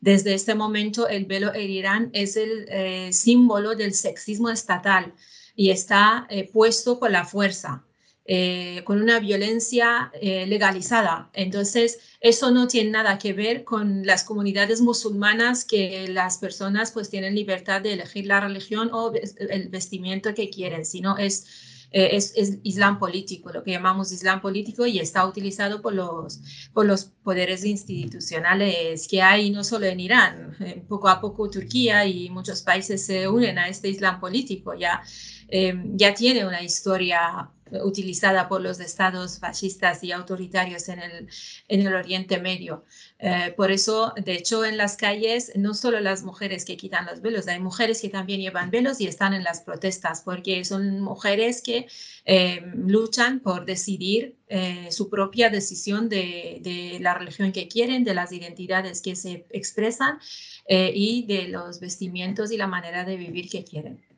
Desde 0.04 0.34
este 0.34 0.54
momento, 0.54 1.08
el 1.08 1.24
velo 1.24 1.54
en 1.54 1.70
Irán 1.70 2.10
es 2.12 2.36
el 2.36 2.66
eh, 2.68 3.10
símbolo 3.10 3.74
del 3.74 3.94
sexismo 3.94 4.50
estatal 4.50 5.14
y 5.56 5.70
está 5.70 6.28
puesto 6.52 6.98
por 6.98 7.10
la 7.10 7.24
fuerza. 7.24 7.84
Eh, 8.26 8.80
con 8.84 9.02
una 9.02 9.20
violencia 9.20 10.10
eh, 10.18 10.46
legalizada. 10.46 11.28
Entonces, 11.34 11.98
eso 12.20 12.50
no 12.50 12.66
tiene 12.66 12.90
nada 12.90 13.18
que 13.18 13.34
ver 13.34 13.64
con 13.64 14.06
las 14.06 14.24
comunidades 14.24 14.80
musulmanas 14.80 15.66
que 15.66 16.08
las 16.08 16.38
personas 16.38 16.90
pues 16.90 17.10
tienen 17.10 17.34
libertad 17.34 17.82
de 17.82 17.92
elegir 17.92 18.24
la 18.24 18.40
religión 18.40 18.88
o 18.94 19.12
el 19.50 19.68
vestimiento 19.68 20.32
que 20.32 20.48
quieren, 20.48 20.86
sino 20.86 21.18
es, 21.18 21.73
eh, 21.96 22.16
es, 22.16 22.32
es, 22.34 22.58
islam 22.64 22.98
político, 22.98 23.52
lo 23.52 23.62
que 23.62 23.70
llamamos 23.70 24.10
islam 24.10 24.40
político 24.40 24.84
y 24.84 24.98
está 24.98 25.24
utilizado 25.24 25.80
por 25.80 25.94
los, 25.94 26.40
por 26.72 26.86
los 26.86 27.04
poderes 27.04 27.64
institucionales 27.64 29.06
que 29.06 29.22
hay 29.22 29.50
no 29.50 29.62
solo 29.62 29.86
en 29.86 30.00
Irán, 30.00 30.56
poco 30.88 31.08
a 31.08 31.20
poco 31.20 31.48
Turquía 31.48 32.04
y 32.04 32.30
muchos 32.30 32.62
países 32.62 33.06
se 33.06 33.28
unen 33.28 33.60
a 33.60 33.68
este 33.68 33.88
islam 33.90 34.18
político, 34.18 34.74
ya, 34.74 35.02
ya 35.50 36.14
tiene 36.14 36.46
una 36.46 36.62
historia 36.62 37.50
utilizada 37.82 38.48
por 38.48 38.60
los 38.60 38.80
estados 38.80 39.38
fascistas 39.38 40.02
y 40.04 40.12
autoritarios 40.12 40.88
en 40.88 41.00
el, 41.00 41.28
en 41.68 41.86
el 41.86 41.94
Oriente 41.94 42.38
Medio. 42.38 42.84
Eh, 43.18 43.54
por 43.56 43.70
eso, 43.70 44.12
de 44.16 44.34
hecho, 44.34 44.64
en 44.64 44.76
las 44.76 44.96
calles, 44.96 45.52
no 45.56 45.74
solo 45.74 46.00
las 46.00 46.22
mujeres 46.22 46.64
que 46.64 46.76
quitan 46.76 47.06
los 47.06 47.20
velos, 47.20 47.48
hay 47.48 47.60
mujeres 47.60 48.00
que 48.00 48.08
también 48.08 48.40
llevan 48.40 48.70
velos 48.70 49.00
y 49.00 49.06
están 49.06 49.34
en 49.34 49.44
las 49.44 49.60
protestas, 49.60 50.22
porque 50.22 50.64
son 50.64 51.00
mujeres 51.00 51.62
que 51.62 51.86
eh, 52.26 52.62
luchan 52.74 53.40
por 53.40 53.64
decidir 53.64 54.36
eh, 54.48 54.88
su 54.90 55.08
propia 55.08 55.50
decisión 55.50 56.08
de, 56.08 56.58
de, 56.62 56.98
la 57.00 57.14
religión 57.14 57.52
que 57.52 57.68
quieren, 57.68 58.04
de 58.04 58.14
las 58.14 58.32
identidades 58.32 59.00
que 59.00 59.16
se 59.16 59.46
expresan 59.50 60.18
y 60.66 61.26
de 61.26 61.48
los 61.48 61.78
vestimientos 61.78 62.50
y 62.50 62.56
la 62.56 62.66
manera 62.66 63.04
de 63.04 63.18
vivir 63.18 63.50
que 63.50 63.64
quieren. 63.64 64.13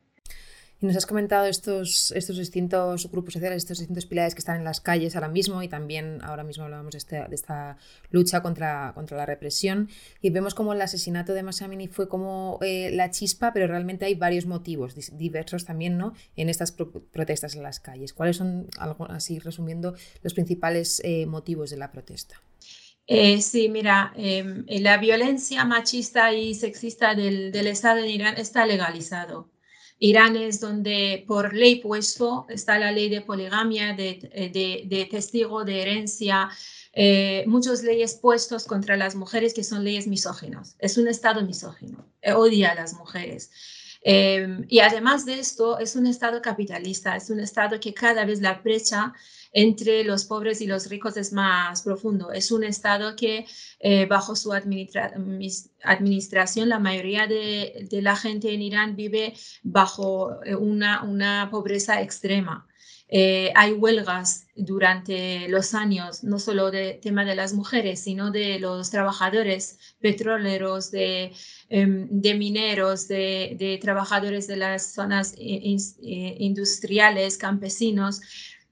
Y 0.79 0.85
nos 0.85 0.95
has 0.95 1.07
comentado 1.07 1.47
estos, 1.47 2.11
estos 2.11 2.37
distintos 2.37 3.09
grupos 3.09 3.33
sociales, 3.33 3.63
estos 3.63 3.79
distintos 3.79 4.05
pilares 4.05 4.35
que 4.35 4.39
están 4.39 4.57
en 4.57 4.63
las 4.63 4.79
calles 4.79 5.15
ahora 5.15 5.27
mismo 5.27 5.63
y 5.63 5.67
también 5.67 6.19
ahora 6.21 6.43
mismo 6.43 6.65
hablábamos 6.65 6.91
de, 6.91 6.99
este, 6.99 7.15
de 7.27 7.33
esta 7.33 7.77
lucha 8.11 8.43
contra, 8.43 8.91
contra 8.93 9.17
la 9.17 9.25
represión 9.25 9.89
y 10.21 10.29
vemos 10.29 10.53
como 10.53 10.73
el 10.73 10.81
asesinato 10.81 11.33
de 11.33 11.41
Massamini 11.41 11.87
fue 11.87 12.07
como 12.07 12.59
eh, 12.61 12.91
la 12.93 13.09
chispa, 13.09 13.53
pero 13.53 13.65
realmente 13.65 14.05
hay 14.05 14.13
varios 14.13 14.45
motivos 14.45 14.93
diversos 15.17 15.65
también 15.65 15.97
¿no? 15.97 16.13
en 16.35 16.47
estas 16.47 16.71
protestas 16.71 17.55
en 17.55 17.63
las 17.63 17.79
calles. 17.79 18.13
¿Cuáles 18.13 18.37
son, 18.37 18.67
así 19.09 19.39
resumiendo, 19.39 19.95
los 20.21 20.35
principales 20.35 21.01
eh, 21.03 21.25
motivos 21.25 21.71
de 21.71 21.77
la 21.77 21.91
protesta? 21.91 22.39
Eh, 23.07 23.41
sí, 23.41 23.67
mira, 23.69 24.13
em, 24.15 24.65
la 24.67 24.97
violencia 24.97 25.65
machista 25.65 26.33
y 26.33 26.53
sexista 26.53 27.15
del, 27.15 27.51
del 27.51 27.67
Estado 27.67 28.01
de 28.01 28.09
Irán 28.09 28.35
está 28.37 28.65
legalizado. 28.67 29.49
Irán 29.99 30.35
es 30.35 30.59
donde 30.59 31.23
por 31.27 31.53
ley 31.53 31.77
puesto 31.77 32.45
está 32.49 32.77
la 32.77 32.91
ley 32.91 33.09
de 33.09 33.21
poligamia, 33.21 33.93
de, 33.93 34.19
de, 34.87 35.07
testigo, 35.09 35.63
de 35.63 35.81
herencia, 35.81 36.49
eh, 36.93 37.43
muchas 37.47 37.83
leyes 37.83 38.15
puestos 38.15 38.65
contra 38.65 38.95
las 38.95 39.15
mujeres 39.15 39.53
que 39.53 39.63
son 39.63 39.83
leyes 39.83 40.07
misóginas. 40.07 40.75
Es 40.79 40.97
un 40.97 41.07
Estado 41.07 41.41
misógino, 41.43 42.05
eh, 42.21 42.33
odia 42.33 42.71
a 42.71 42.75
las 42.75 42.93
mujeres. 42.93 43.49
Eh, 44.03 44.65
y 44.67 44.79
además 44.79 45.25
de 45.25 45.39
esto, 45.39 45.79
es 45.79 45.95
un 45.95 46.05
Estado 46.05 46.41
capitalista, 46.41 47.15
es 47.15 47.29
un 47.29 47.39
Estado 47.39 47.79
que 47.79 47.93
cada 47.93 48.23
vez 48.23 48.39
la 48.41 48.53
brecha 48.53 49.13
entre 49.53 50.03
los 50.03 50.25
pobres 50.25 50.61
y 50.61 50.67
los 50.67 50.89
ricos 50.89 51.17
es 51.17 51.33
más 51.33 51.81
profundo. 51.81 52.31
Es 52.31 52.51
un 52.51 52.63
Estado 52.63 53.15
que 53.15 53.45
eh, 53.79 54.05
bajo 54.05 54.35
su 54.35 54.53
administración 54.53 56.69
la 56.69 56.79
mayoría 56.79 57.27
de, 57.27 57.87
la 57.91 58.15
gente 58.15 58.53
en 58.53 58.61
Irán 58.61 58.95
vive 58.95 59.33
bajo 59.63 60.43
eh, 60.43 60.55
una, 60.55 61.03
una 61.03 61.49
pobreza 61.51 62.01
extrema. 62.01 62.67
Eh, 63.09 63.53
hay 63.55 63.71
huelgas 63.71 64.47
durante 64.53 65.47
los 65.47 65.73
años, 65.73 66.25
no 66.25 66.39
solo 66.39 66.71
de 66.71 66.95
tema 66.95 67.23
de 67.23 67.35
las 67.35 67.53
mujeres, 67.53 68.01
sino 68.01 68.31
de 68.31 68.59
los 68.59 68.89
trabajadores 68.89 69.95
petroleros, 70.01 70.91
de, 70.91 71.31
em, 71.69 72.09
de 72.09 72.35
mineros, 72.35 73.07
de, 73.07 73.55
de, 73.57 73.77
trabajadores 73.77 74.45
de 74.47 74.57
las 74.57 74.93
zonas 74.93 75.35
industriales, 75.37 77.37
campesinos. 77.37 78.19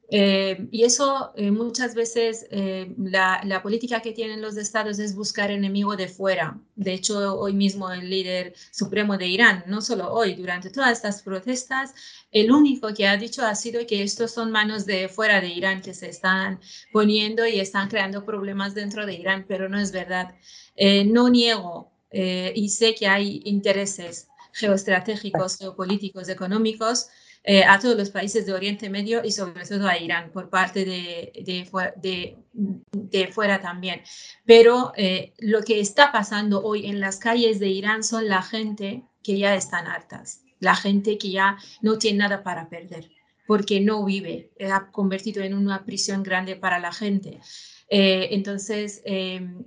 Eh, 0.09 0.67
y 0.71 0.83
eso 0.83 1.33
eh, 1.35 1.49
muchas 1.49 1.95
veces 1.95 2.45
eh, 2.51 2.93
la, 2.97 3.41
la, 3.43 3.63
política 3.63 4.01
que 4.01 4.11
tienen 4.11 4.39
los 4.39 4.55
estados 4.55 4.99
es 4.99 5.15
buscar 5.15 5.49
enemigo 5.49 5.95
de 5.95 6.07
fuera. 6.07 6.59
De 6.75 6.93
hecho, 6.93 7.39
hoy 7.39 7.53
mismo 7.53 7.91
el 7.91 8.07
líder 8.09 8.53
supremo 8.71 9.17
de 9.17 9.27
Irán, 9.27 9.63
no 9.67 9.81
solo 9.81 10.11
hoy, 10.13 10.35
durante 10.35 10.69
todas 10.69 10.91
estas 10.91 11.23
protestas, 11.23 11.93
el 12.31 12.51
único 12.51 12.93
que 12.93 13.07
ha 13.07 13.17
dicho 13.17 13.43
ha 13.43 13.55
sido 13.55 13.85
que 13.87 14.03
estos 14.03 14.31
son 14.31 14.51
manos 14.51 14.85
de 14.85 15.09
fuera 15.09 15.41
de 15.41 15.47
Irán 15.47 15.81
que 15.81 15.95
se 15.95 16.09
están 16.09 16.59
poniendo 16.91 17.47
y 17.47 17.59
están 17.59 17.89
creando 17.89 18.25
problemas 18.25 18.75
dentro 18.75 19.05
de 19.07 19.15
Irán, 19.15 19.45
pero 19.47 19.69
no 19.69 19.79
es 19.79 19.91
verdad. 19.91 20.35
no 21.07 21.29
niego 21.29 21.91
y 22.11 22.69
sé 22.69 22.95
que 22.95 23.07
hay 23.07 23.41
intereses 23.45 24.27
geoestratégicos, 24.53 25.57
geopolíticos, 25.57 26.29
económicos 26.29 27.07
eh, 27.47 27.63
a 27.63 27.79
todos 27.79 27.95
los 27.95 28.09
países 28.09 28.47
de 28.47 28.53
Oriente 28.53 28.89
Medio 28.89 29.23
y 29.23 29.31
sobre 29.31 29.67
todo 29.67 29.87
a 29.87 29.99
Irán 29.99 30.31
por 30.31 30.49
parte 30.49 30.83
de, 30.83 31.31
de, 32.91 33.27
fuera 33.31 33.61
también. 33.61 34.01
Pero 34.45 34.93
eh, 34.97 35.33
lo 35.37 35.61
que 35.61 35.79
está 35.79 36.11
pasando 36.11 36.63
hoy 36.63 36.87
en 36.87 36.99
las 36.99 37.17
calles 37.17 37.59
de 37.59 37.67
Irán 37.67 38.03
son 38.03 38.27
la 38.27 38.41
gente 38.41 39.03
que 39.21 39.37
ya 39.37 39.53
están 39.53 39.85
hartas, 39.85 40.41
la 40.59 40.75
gente 40.75 41.19
que 41.19 41.29
ya 41.29 41.57
no 41.81 41.99
tiene 41.99 42.17
nada 42.17 42.41
para 42.41 42.67
perder 42.67 43.11
porque 43.45 43.79
no 43.79 44.03
vive, 44.03 44.49
eh, 44.57 44.71
ha 44.71 44.89
convertido 44.91 45.43
en 45.43 45.53
una 45.53 45.85
prisión 45.85 46.23
grande 46.23 46.55
para 46.55 46.79
la 46.79 46.91
gente. 46.91 47.41
entonces, 47.87 49.03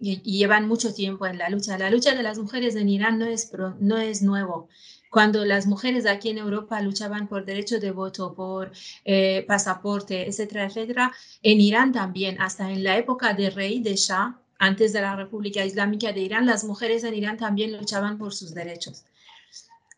llevan 0.01 0.67
mucho 0.67 0.93
tiempo 0.93 1.27
en 1.27 1.39
la 1.39 1.49
lucha. 1.49 1.79
La 1.79 1.89
lucha 1.89 2.17
de 2.17 2.25
las 2.25 2.39
mujeres 2.39 2.75
en 2.75 2.89
Irán 2.89 3.21
no 3.21 3.27
es, 3.27 3.53
no 3.79 3.99
es 3.99 4.23
nuevo. 4.23 4.69
Cuando 5.11 5.45
las 5.45 5.67
mujeres 5.67 6.07
aquí 6.07 6.31
en 6.31 6.39
Europa 6.39 6.81
luchaban 6.81 7.29
por 7.29 7.45
derecho 7.45 7.81
de 7.81 7.91
voto, 7.91 8.35
por 8.35 8.73
eh, 9.05 9.45
pasaporte, 9.49 10.29
etcétera, 10.29 10.67
etcétera, 10.67 11.13
en 11.43 11.61
Irán 11.61 11.93
también, 11.93 12.41
hasta 12.41 12.71
en 12.71 12.85
la 12.85 12.99
época 12.99 13.33
de 13.33 13.51
rey 13.51 13.81
de 13.81 13.97
Shah, 13.97 14.39
antes 14.59 14.93
de 14.93 15.01
la 15.01 15.17
República 15.17 15.65
Islámica 15.65 16.13
de 16.13 16.21
Irán, 16.21 16.45
las 16.47 16.65
mujeres 16.65 17.05
en 17.05 17.15
Irán 17.15 17.39
también 17.39 17.77
luchaban 17.77 18.19
por 18.19 18.35
sus 18.35 18.55
derechos. 18.55 19.05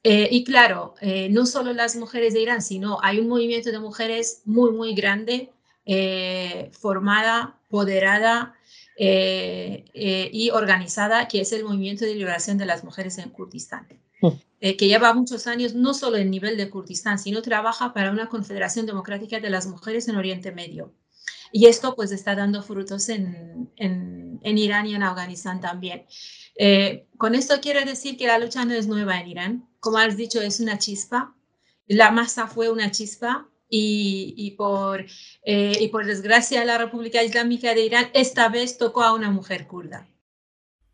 Eh, 0.02 0.28
y 0.30 0.44
claro, 0.44 0.94
eh, 1.00 1.28
no 1.30 1.44
solo 1.44 1.72
las 1.72 1.96
mujeres 1.96 2.32
de 2.34 2.40
Irán, 2.40 2.62
sino 2.62 2.98
hay 3.02 3.18
un 3.18 3.28
movimiento 3.28 3.70
de 3.70 3.78
mujeres 3.78 4.42
muy, 4.44 4.70
muy 4.72 4.94
grande, 4.94 5.50
formada, 6.72 7.58
poderada 7.68 8.54
y 8.96 10.50
organizada, 10.50 11.26
que 11.26 11.40
es 11.40 11.52
el 11.52 11.64
movimiento 11.64 12.04
de 12.04 12.14
liberación 12.14 12.58
de 12.58 12.66
las 12.66 12.84
mujeres 12.84 13.18
en 13.18 13.30
Kurdistán. 13.30 13.88
Eh, 14.62 14.76
que 14.76 14.88
lleva 14.88 15.14
muchos 15.14 15.46
años 15.46 15.74
no 15.74 15.94
solo 15.94 16.18
en 16.18 16.30
nivel 16.30 16.58
de 16.58 16.68
Kurdistán, 16.68 17.18
sino 17.18 17.40
trabaja 17.40 17.94
para 17.94 18.10
una 18.10 18.28
Confederación 18.28 18.84
Democrática 18.84 19.40
de 19.40 19.48
las 19.48 19.66
Mujeres 19.66 20.06
en 20.08 20.16
Oriente 20.16 20.52
Medio. 20.52 20.92
Y 21.52 21.66
esto 21.66 21.96
pues 21.96 22.12
está 22.12 22.34
dando 22.34 22.62
frutos 22.62 23.08
en, 23.08 23.70
en, 23.76 24.38
en 24.42 24.58
Irán 24.58 24.86
y 24.86 24.94
en 24.94 25.02
Afganistán 25.02 25.60
también. 25.60 26.04
Eh, 26.56 27.06
con 27.16 27.34
esto 27.34 27.54
quiero 27.62 27.82
decir 27.84 28.18
que 28.18 28.26
la 28.26 28.38
lucha 28.38 28.64
no 28.66 28.74
es 28.74 28.86
nueva 28.86 29.18
en 29.18 29.28
Irán. 29.28 29.68
Como 29.80 29.96
has 29.96 30.16
dicho, 30.16 30.42
es 30.42 30.60
una 30.60 30.78
chispa. 30.78 31.34
La 31.86 32.10
masa 32.10 32.46
fue 32.46 32.70
una 32.70 32.90
chispa 32.90 33.48
y, 33.68 34.34
y, 34.36 34.50
por, 34.52 35.06
eh, 35.44 35.78
y 35.80 35.88
por 35.88 36.04
desgracia 36.04 36.64
la 36.64 36.76
República 36.76 37.22
Islámica 37.22 37.74
de 37.74 37.84
Irán 37.86 38.10
esta 38.12 38.48
vez 38.50 38.76
tocó 38.76 39.02
a 39.02 39.14
una 39.14 39.30
mujer 39.30 39.66
kurda. 39.66 40.09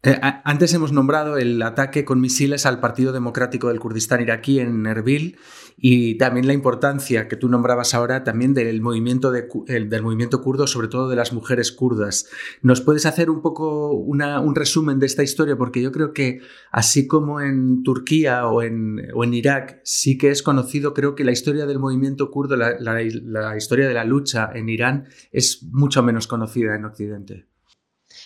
Eh, 0.03 0.21
antes 0.23 0.73
hemos 0.73 0.93
nombrado 0.93 1.37
el 1.37 1.61
ataque 1.63 2.05
con 2.05 2.21
misiles 2.21 2.65
al 2.65 2.79
Partido 2.79 3.13
Democrático 3.13 3.69
del 3.69 3.81
Kurdistán 3.81 4.21
iraquí 4.21 4.61
en 4.61 4.87
Erbil 4.87 5.37
y 5.77 6.17
también 6.17 6.47
la 6.47 6.53
importancia 6.53 7.29
que 7.29 7.37
tú 7.37 7.49
nombrabas 7.49 7.93
ahora 7.93 8.23
también 8.23 8.55
del 8.55 8.81
movimiento, 8.81 9.33
del 9.33 10.03
movimiento 10.03 10.43
kurdo, 10.43 10.67
sobre 10.67 10.89
todo 10.89 11.09
de 11.09 11.17
las 11.17 11.33
mujeres 11.33 11.73
kurdas. 11.73 12.29
¿Nos 12.63 12.81
puedes 12.81 13.05
hacer 13.05 13.31
un 13.31 13.43
poco 13.43 13.91
un 13.91 14.55
resumen 14.55 15.01
de 15.01 15.07
esta 15.07 15.23
historia? 15.23 15.57
Porque 15.57 15.83
yo 15.83 15.93
creo 15.93 16.13
que 16.13 16.41
así 16.71 17.07
como 17.07 17.41
en 17.41 17.83
Turquía 17.83 18.47
o 18.47 18.63
en, 18.63 19.01
Irak 19.35 19.81
sí 19.83 20.17
que 20.17 20.31
es 20.31 20.43
conocido, 20.43 20.95
creo 20.95 21.15
que 21.15 21.25
la 21.25 21.33
historia 21.33 21.67
del 21.67 21.79
movimiento 21.79 22.31
kurdo, 22.31 22.57
la 22.57 23.57
historia 23.57 23.89
de 23.89 23.95
la 23.95 24.05
lucha 24.05 24.51
en 24.55 24.69
Irán 24.69 25.09
es 25.33 25.65
mucho 25.73 26.03
menos 26.03 26.27
conocida 26.27 26.77
en 26.77 26.85
Occidente. 26.85 27.56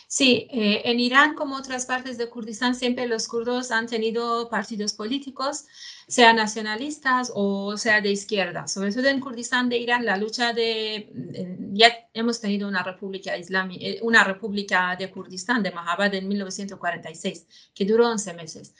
Sí, 0.06 0.48
eh, 0.50 0.82
en 0.84 1.00
Irán, 1.00 1.34
como 1.34 1.56
otras 1.56 1.86
partes 1.86 2.18
de 2.18 2.28
Kurdistán, 2.28 2.74
siempre 2.74 3.06
los 3.06 3.28
kurdos 3.28 3.70
han 3.70 3.86
tenido 3.86 4.48
partidos 4.48 4.92
políticos, 4.92 5.66
sea 6.08 6.32
nacionalistas 6.32 7.30
o 7.34 7.76
sea 7.76 8.00
de 8.00 8.10
izquierda. 8.10 8.66
Sobre 8.68 8.92
todo 8.92 9.06
en 9.06 9.20
Kurdistán 9.20 9.68
de 9.68 9.78
Irán, 9.78 10.04
la 10.04 10.16
lucha 10.16 10.52
de... 10.52 11.12
Ya 11.72 12.08
hemos 12.14 12.40
tenido 12.40 12.68
una 12.68 12.82
república 12.82 13.36
islámica, 13.36 13.86
eh, 13.86 13.98
una 14.02 14.24
república 14.24 14.96
de 14.98 15.10
Kurdistán, 15.10 15.62
de 15.62 15.70
Mahabad, 15.70 16.14
en 16.14 16.28
1946, 16.28 17.70
que 17.74 17.84
duró 17.84 18.08
11 18.08 18.34
meses. 18.34 18.74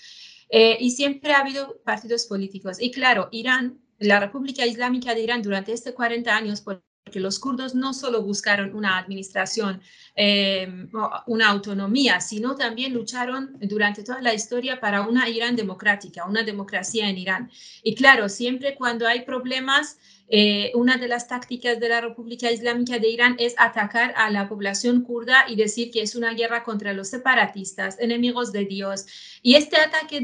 Eh, 0.48 0.76
y 0.80 0.90
siempre 0.90 1.32
ha 1.32 1.40
habido 1.40 1.80
partidos 1.84 2.26
políticos. 2.26 2.80
Y 2.80 2.90
claro, 2.90 3.28
Irán, 3.30 3.80
la 3.98 4.18
República 4.18 4.66
Islámica 4.66 5.14
de 5.14 5.22
Irán 5.22 5.42
durante 5.42 5.72
estos 5.72 5.94
40 5.94 6.34
años, 6.34 6.60
por 6.60 6.82
porque 7.10 7.18
los 7.18 7.40
kurdos 7.40 7.74
no 7.74 7.92
solo 7.92 8.22
buscaron 8.22 8.72
una 8.72 8.96
administración, 8.96 9.80
eh, 10.14 10.86
una 11.26 11.48
autonomía, 11.48 12.20
sino 12.20 12.54
también 12.54 12.94
lucharon 12.94 13.56
durante 13.62 14.04
toda 14.04 14.22
la 14.22 14.32
historia 14.32 14.78
para 14.78 15.00
una 15.02 15.28
Irán 15.28 15.56
democrática, 15.56 16.24
una 16.24 16.44
democracia 16.44 17.08
en 17.08 17.18
Irán. 17.18 17.50
Y 17.82 17.96
claro, 17.96 18.28
siempre 18.28 18.76
cuando 18.76 19.08
hay 19.08 19.22
problemas, 19.22 19.98
eh, 20.32 20.70
una 20.74 20.96
de 20.96 21.08
las 21.08 21.26
tácticas 21.26 21.80
de 21.80 21.88
la 21.88 22.00
República 22.00 22.52
Islámica 22.52 23.00
de 23.00 23.08
Irán 23.08 23.34
es 23.40 23.54
atacar 23.58 24.14
a 24.16 24.30
la 24.30 24.48
población 24.48 25.02
kurda 25.02 25.44
y 25.48 25.56
decir 25.56 25.90
que 25.90 26.02
es 26.02 26.14
una 26.14 26.34
guerra 26.34 26.62
contra 26.62 26.92
los 26.92 27.08
separatistas, 27.08 27.98
enemigos 27.98 28.52
de 28.52 28.64
Dios. 28.64 29.06
Y 29.42 29.56
este 29.56 29.76
ataque 29.78 30.20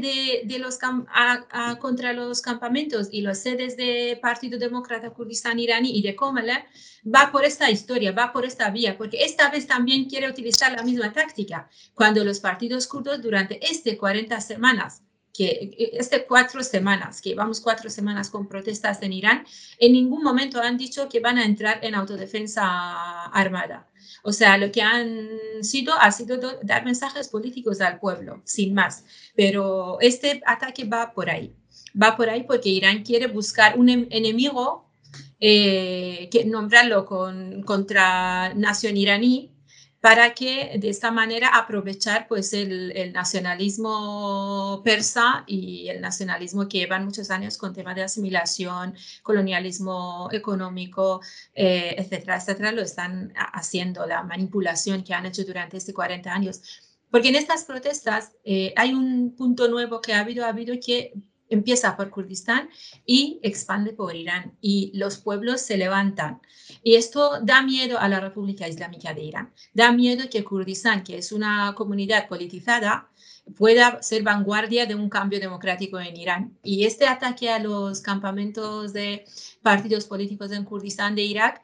contra 1.81 2.13
los 2.13 2.41
campamentos 2.41 3.09
y 3.11 3.19
los 3.21 3.39
sedes 3.39 3.75
del 3.75 4.17
Partido 4.19 4.57
Demócrata 4.57 5.09
Kurdistán 5.09 5.59
iraní 5.59 5.97
y 5.97 6.01
de 6.01 6.15
Komala 6.15 6.65
va 7.05 7.29
por 7.31 7.43
esta 7.43 7.69
historia, 7.69 8.13
va 8.13 8.31
por 8.31 8.45
esta 8.45 8.69
vía, 8.69 8.97
porque 8.97 9.25
esta 9.25 9.49
vez 9.49 9.67
también 9.67 10.05
quiere 10.05 10.29
utilizar 10.29 10.71
la 10.71 10.83
misma 10.83 11.11
táctica. 11.11 11.69
Cuando 11.93 12.23
los 12.23 12.39
partidos 12.39 12.87
kurdos 12.87 13.21
durante 13.21 13.59
este 13.69 13.97
40 13.97 14.39
semanas 14.39 15.01
que 15.37 15.75
este 15.93 16.25
cuatro 16.25 16.63
semanas, 16.63 17.21
que 17.21 17.35
vamos 17.35 17.61
cuatro 17.61 17.91
semanas 17.91 18.31
con 18.31 18.47
protestas 18.47 19.03
en 19.03 19.13
Irán, 19.13 19.45
en 19.77 19.93
ningún 19.93 20.23
momento 20.23 20.59
han 20.59 20.77
dicho 20.77 21.07
que 21.07 21.19
van 21.19 21.37
a 21.37 21.45
entrar 21.45 21.79
en 21.83 21.93
autodefensa 21.93 23.25
armada. 23.25 23.87
O 24.23 24.33
sea, 24.33 24.57
lo 24.57 24.71
que 24.71 24.81
han 24.81 25.29
sido 25.61 25.93
ha 25.93 26.11
sido 26.11 26.39
dar 26.63 26.83
mensajes 26.85 27.29
políticos 27.29 27.81
al 27.81 27.99
pueblo, 27.99 28.41
sin 28.45 28.73
más. 28.73 29.05
Pero 29.35 29.99
este 30.01 30.41
ataque 30.45 30.85
va 30.85 31.13
por 31.13 31.29
ahí. 31.29 31.53
Va 32.01 32.15
por 32.17 32.29
ahí 32.29 32.43
porque 32.43 32.69
Irán 32.69 33.03
quiere 33.03 33.27
buscar 33.27 33.77
un 33.77 33.89
em-, 33.89 34.07
enemigo, 34.09 34.89
eh, 35.39 36.29
que 36.31 36.45
nombrarlo 36.45 37.05
con, 37.05 37.61
contra 37.61 38.53
nación 38.55 38.97
iraní, 38.97 39.51
para 40.07 40.33
que 40.33 40.77
de 40.79 40.87
esta 40.87 41.11
manera 41.11 41.49
aprovechar 41.49 42.29
pues 42.29 42.53
el, 42.53 43.11
nacionalismo 43.11 44.81
persa 44.81 45.43
y 45.45 45.89
el 45.89 45.99
nacionalismo 45.99 46.69
que 46.69 46.77
llevan 46.77 47.03
muchos 47.03 47.29
años 47.29 47.57
con 47.57 47.73
tema 47.73 47.93
de 47.93 48.03
asimilación, 48.03 48.95
colonialismo 49.21 50.29
económico, 50.31 51.19
eh, 51.53 51.95
etcétera, 51.97 52.37
etcétera, 52.37 52.71
lo 52.71 52.83
están 52.83 53.33
haciendo, 53.35 54.05
la 54.05 54.23
manipulación 54.23 55.03
que 55.03 55.13
han 55.13 55.25
hecho 55.25 55.43
durante 55.43 55.75
estos 55.75 55.93
40 55.93 56.33
años. 56.33 56.61
Porque 57.11 57.27
en 57.27 57.35
estas 57.35 57.65
protestas 57.65 58.31
eh, 58.45 58.73
hay 58.77 58.93
un 58.93 59.35
punto 59.35 59.67
nuevo 59.67 59.99
que 59.99 60.13
ha 60.13 60.21
habido, 60.21 60.45
ha 60.45 60.49
habido 60.49 60.73
que 60.79 61.11
empieza 61.49 61.95
por 61.95 62.09
Kurdistán 62.09 62.69
y 63.05 63.39
expande 63.43 63.93
por 63.93 64.15
Irán 64.15 64.57
y 64.61 64.91
los 64.93 65.17
pueblos 65.17 65.61
se 65.61 65.77
levantan. 65.77 66.41
Y 66.83 66.95
esto 66.95 67.39
da 67.41 67.61
miedo 67.61 67.99
a 67.99 68.09
la 68.09 68.19
República 68.19 68.67
Islámica 68.67 69.13
de 69.13 69.23
Irán. 69.23 69.53
Da 69.73 69.91
miedo 69.91 70.29
que 70.29 70.43
Kurdistán, 70.43 71.03
que 71.03 71.17
es 71.17 71.31
una 71.31 71.73
comunidad 71.75 72.27
politizada, 72.27 73.09
pueda 73.55 74.01
ser 74.01 74.23
vanguardia 74.23 74.85
de 74.85 74.95
un 74.95 75.09
cambio 75.09 75.39
democrático 75.39 75.99
en 75.99 76.17
Irán. 76.17 76.57
Y 76.63 76.85
este 76.85 77.07
ataque 77.07 77.49
a 77.49 77.59
los 77.59 78.01
campamentos 78.01 78.93
de 78.93 79.25
partidos 79.61 80.05
políticos 80.05 80.51
en 80.51 80.65
Kurdistán 80.65 81.15
de 81.15 81.23
Irak 81.23 81.61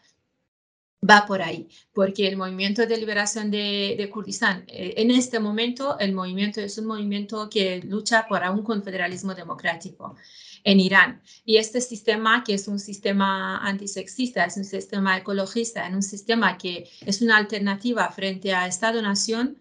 va 1.09 1.25
por 1.25 1.41
ahí, 1.41 1.67
porque 1.93 2.27
el 2.27 2.37
movimiento 2.37 2.85
de 2.85 2.97
liberación 2.97 3.51
de, 3.51 4.09
Kurdistán, 4.11 4.63
eh, 4.67 4.93
en 4.97 5.11
este 5.11 5.39
momento, 5.39 5.97
el 5.99 6.13
movimiento 6.13 6.61
es 6.61 6.77
un 6.77 6.85
movimiento 6.85 7.49
que 7.49 7.81
lucha 7.81 8.25
por 8.27 8.41
un 8.43 8.63
confederalismo 8.63 9.33
democrático 9.33 10.15
en 10.63 10.79
Irán. 10.79 11.21
Y 11.45 11.57
este 11.57 11.81
sistema, 11.81 12.43
que 12.43 12.53
es 12.53 12.67
un 12.67 12.79
sistema 12.79 13.57
antisexista, 13.57 14.45
es 14.45 14.57
un 14.57 14.63
sistema 14.63 15.17
ecologista, 15.17 15.87
es 15.87 15.93
un 15.93 16.03
sistema 16.03 16.57
que 16.57 16.89
es 17.05 17.21
una 17.21 17.37
alternativa 17.37 18.09
frente 18.11 18.53
a 18.53 18.67
Estado-Nación, 18.67 19.57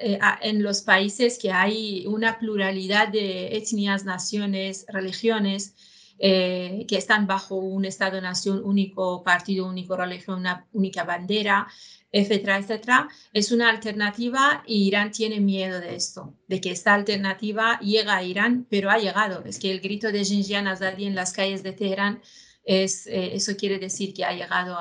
eh, 0.00 0.18
en 0.42 0.62
los 0.62 0.82
países 0.82 1.36
que 1.36 1.50
hay 1.50 2.06
una 2.06 2.38
pluralidad 2.38 3.08
de 3.08 3.56
etnias, 3.56 4.04
naciones, 4.04 4.86
religiones, 4.88 5.74
eh, 6.18 6.84
que 6.88 6.96
están 6.96 7.26
bajo 7.26 7.54
un 7.54 7.84
Estado-nación 7.84 8.62
único, 8.64 9.22
partido 9.22 9.66
único, 9.66 9.96
religión, 9.96 10.40
una 10.40 10.66
única 10.72 11.04
bandera, 11.04 11.68
etcétera, 12.10 12.58
etcétera, 12.58 13.08
es 13.32 13.52
una 13.52 13.68
alternativa 13.68 14.62
y 14.66 14.88
Irán 14.88 15.12
tiene 15.12 15.40
miedo 15.40 15.80
de 15.80 15.94
esto, 15.94 16.34
de 16.48 16.60
que 16.60 16.70
esta 16.70 16.94
alternativa 16.94 17.78
llega 17.80 18.16
a 18.16 18.24
Irán, 18.24 18.66
pero 18.68 18.90
ha 18.90 18.98
llegado. 18.98 19.44
Es 19.44 19.58
que 19.58 19.70
el 19.70 19.80
grito 19.80 20.10
de 20.10 20.24
Jinjian 20.24 20.66
Azadi 20.66 21.04
en 21.06 21.14
las 21.14 21.32
calles 21.32 21.62
de 21.62 21.72
Teherán 21.72 22.20
es, 22.64 23.06
eh, 23.06 23.34
eso 23.34 23.56
quiere 23.56 23.78
decir 23.78 24.12
que 24.12 24.24
ha 24.24 24.32
llegado 24.32 24.76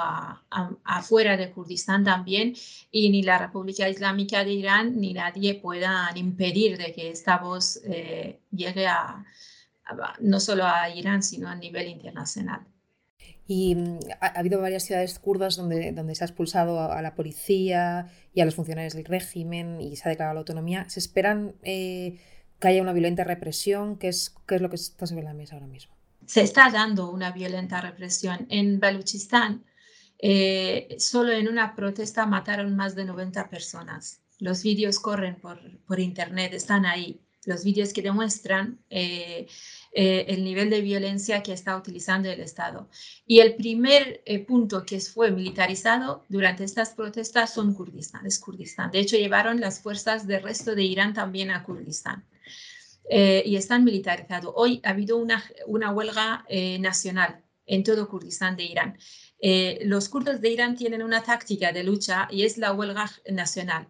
afuera 0.83 1.37
de 1.37 1.51
Kurdistán 1.51 2.03
también 2.03 2.55
y 2.91 3.09
ni 3.09 3.23
la 3.23 3.37
República 3.37 3.87
Islámica 3.87 4.43
de 4.43 4.53
Irán 4.53 4.99
ni 4.99 5.13
nadie 5.13 5.55
puedan 5.55 6.17
impedir 6.17 6.77
de 6.77 6.93
que 6.93 7.11
esta 7.11 7.37
voz 7.37 7.79
eh, 7.85 8.41
llegue 8.51 8.87
a, 8.87 9.23
no 10.19 10.39
solo 10.39 10.65
a 10.65 10.89
Irán, 10.89 11.23
sino 11.23 11.47
a 11.47 11.55
nivel 11.55 11.87
internacional. 11.87 12.61
Y 13.47 13.75
mm, 13.75 13.99
ha, 14.19 14.27
habido 14.39 14.59
varias 14.59 14.83
ciudades 14.83 15.17
kurdas 15.19 15.55
donde, 15.55 15.91
donde 15.91 16.15
se 16.15 16.23
ha 16.23 16.27
expulsado 16.27 16.79
a, 16.91 17.01
la 17.01 17.15
policía 17.15 18.07
y 18.33 18.41
a 18.41 18.45
los 18.45 18.55
funcionarios 18.55 18.93
del 18.93 19.05
régimen 19.05 19.79
y 19.81 19.95
se 19.95 20.07
ha 20.07 20.09
declarado 20.09 20.35
la 20.35 20.39
autonomía. 20.41 20.89
¿Se 20.89 20.99
esperan 20.99 21.55
eh, 21.63 22.19
que 22.59 22.67
haya 22.67 22.81
una 22.81 22.93
violenta 22.93 23.23
represión? 23.23 23.97
¿Qué 23.97 24.09
es, 24.09 24.35
¿Qué 24.47 24.55
es 24.55 24.61
lo 24.61 24.69
que 24.69 24.75
está 24.75 25.07
sobre 25.07 25.23
la 25.23 25.33
mesa 25.33 25.55
ahora 25.55 25.67
mismo? 25.67 25.97
se 26.27 26.41
está 26.41 26.69
dando 26.69 27.09
una 27.09 27.31
violenta 27.31 27.81
represión. 27.81 28.45
En 28.49 28.79
Baluchistán, 28.79 29.63
eh, 30.19 30.95
solo 30.99 31.31
en 31.31 31.47
una 31.47 31.73
protesta 31.73 32.25
mataron 32.25 32.75
más 32.75 32.95
de 32.95 33.05
90 33.05 33.49
personas. 33.49 34.21
Los 34.37 34.61
vídeos 34.61 34.99
corren 34.99 35.39
por, 35.39 35.59
por 35.85 35.99
internet, 35.99 36.53
están 36.53 36.85
ahí. 36.85 37.21
Los 37.45 37.63
vídeos 37.63 37.93
que 37.93 38.01
demuestran 38.01 38.77
eh, 38.89 39.47
eh, 39.93 40.25
el 40.29 40.43
nivel 40.43 40.69
de 40.69 40.81
violencia 40.81 41.43
que 41.43 41.53
está 41.53 41.75
utilizando 41.75 42.29
el 42.29 42.39
Estado. 42.39 42.89
Y 43.25 43.39
el 43.39 43.55
primer 43.55 44.21
punto 44.47 44.85
que 44.85 44.99
fue 44.99 45.31
militarizado 45.31 46.23
durante 46.29 46.63
estas 46.63 46.91
protestas 46.91 47.53
son 47.53 47.73
Kurdistán, 47.73 48.25
es 48.25 48.39
Kurdistán. 48.39 48.91
De 48.91 48.99
hecho, 48.99 49.17
llevaron 49.17 49.59
las 49.59 49.79
fuerzas 49.79 50.27
del 50.27 50.43
resto 50.43 50.75
de 50.75 50.83
Irán 50.83 51.13
también 51.13 51.51
a 51.51 51.63
Kurdistán. 51.63 52.25
Eh, 53.09 53.43
y 53.45 53.55
están 53.55 53.85
militarizados. 53.85 54.53
Hoy 54.55 54.81
ha 54.83 54.89
habido 54.89 55.17
una, 55.17 55.41
una 55.65 55.91
huelga 55.91 56.45
eh, 56.49 56.77
nacional 56.79 57.41
en 57.65 57.83
todo 57.83 58.09
Kurdistán 58.09 58.57
de 58.57 58.65
Irán. 58.65 58.97
Eh, 59.39 59.79
los 59.85 60.09
kurdos 60.09 60.41
de 60.41 60.49
Irán 60.49 60.75
tienen 60.75 61.03
una 61.03 61.23
táctica 61.23 61.71
de 61.71 61.83
lucha 61.83 62.27
y 62.31 62.43
es 62.43 62.57
la 62.57 62.73
huelga 62.73 63.09
nacional. 63.29 63.87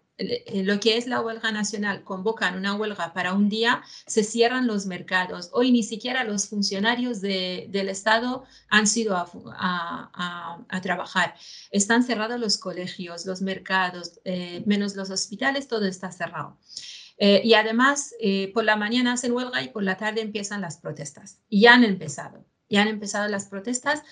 Lo 0.51 0.79
que 0.79 0.97
es 0.97 1.05
la 1.05 1.21
huelga 1.21 1.51
nacional, 1.51 2.03
convocan 2.03 2.57
una 2.57 2.73
huelga 2.73 3.13
para 3.13 3.33
un 3.33 3.49
día, 3.49 3.83
se 4.07 4.23
cierran 4.23 4.65
los 4.65 4.87
mercados. 4.87 5.51
Hoy 5.53 5.71
ni 5.71 5.83
siquiera 5.83 6.23
los 6.23 6.49
funcionarios 6.49 7.21
del 7.21 7.87
Estado 7.87 8.43
han 8.67 8.87
sido 8.87 9.15
a, 9.15 9.29
a, 9.55 10.65
a, 10.67 10.81
trabajar. 10.81 11.35
Están 11.69 12.03
cerrados 12.03 12.39
los 12.39 12.57
colegios, 12.57 13.27
los 13.27 13.43
mercados, 13.43 14.19
menos 14.65 14.95
los 14.95 15.11
hospitales, 15.11 15.67
todo 15.67 15.85
está 15.85 16.11
cerrado. 16.11 16.57
Eh, 17.17 17.41
y 17.43 17.55
además, 17.55 18.13
eh, 18.19 18.51
por 18.53 18.63
la 18.63 18.75
mañana 18.75 19.13
hacen 19.13 19.31
huelga 19.31 19.61
y 19.63 19.69
por 19.69 19.83
la 19.83 19.97
tarde 19.97 20.21
empiezan 20.21 20.61
las 20.61 20.77
protestas. 20.77 21.39
Y 21.49 21.61
ya 21.61 21.73
han 21.73 21.83
empezado, 21.83 22.45
ya 22.69 22.83
han 22.83 22.87
empezado 22.87 23.27
las 23.27 23.47
protestas. 23.47 24.03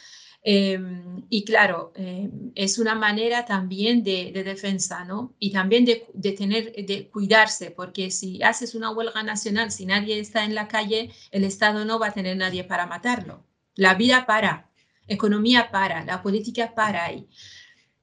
Em, 0.47 1.23
y 1.31 1.43
claro, 1.43 1.91
em, 1.95 2.51
es 2.53 2.77
una 2.77 2.93
manera 2.93 3.45
también 3.45 4.03
de, 4.03 4.31
defensa, 4.31 5.03
¿no? 5.03 5.34
Y 5.39 5.51
también 5.51 5.86
de, 5.86 6.05
de, 6.13 6.34
tener, 6.34 6.71
de 6.86 7.10
cuidarse, 7.10 7.71
porque 7.71 8.12
si 8.12 8.43
haces 8.43 8.75
una 8.75 8.91
huelga 8.91 9.23
nacional, 9.23 9.71
si 9.71 9.88
nadie 9.88 10.19
está 10.19 10.45
en 10.45 10.53
la 10.53 10.67
calle, 10.67 11.10
el 11.31 11.43
Estado 11.45 11.84
no 11.84 11.97
va 11.97 12.08
a 12.08 12.13
tener 12.13 12.38
nadie 12.38 12.63
para 12.63 12.86
matarlo. 12.86 13.43
La 13.73 13.95
vida 13.95 14.27
para, 14.27 14.69
economía 15.08 15.71
para, 15.71 16.05
la 16.05 16.21
política 16.21 16.73
para 16.75 17.05
ahí. 17.05 17.27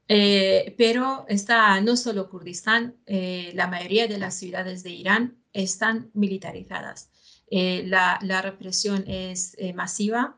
Eh, 0.09 0.75
pero 0.77 1.25
está 1.29 1.81
no 1.81 1.97
solo 1.97 2.29
Kurdistán, 2.29 2.97
eh, 3.07 3.53
la 3.55 3.69
mayoría 3.69 4.09
de 4.09 4.19
las 4.19 4.37
ciudades 4.37 4.83
de 4.83 4.91
Irán 4.91 5.39
están 5.53 6.11
militarizadas. 6.13 7.09
Eh, 7.51 7.85
la, 7.87 8.19
represión 8.43 9.05
es 9.07 9.57
masiva. 9.75 10.37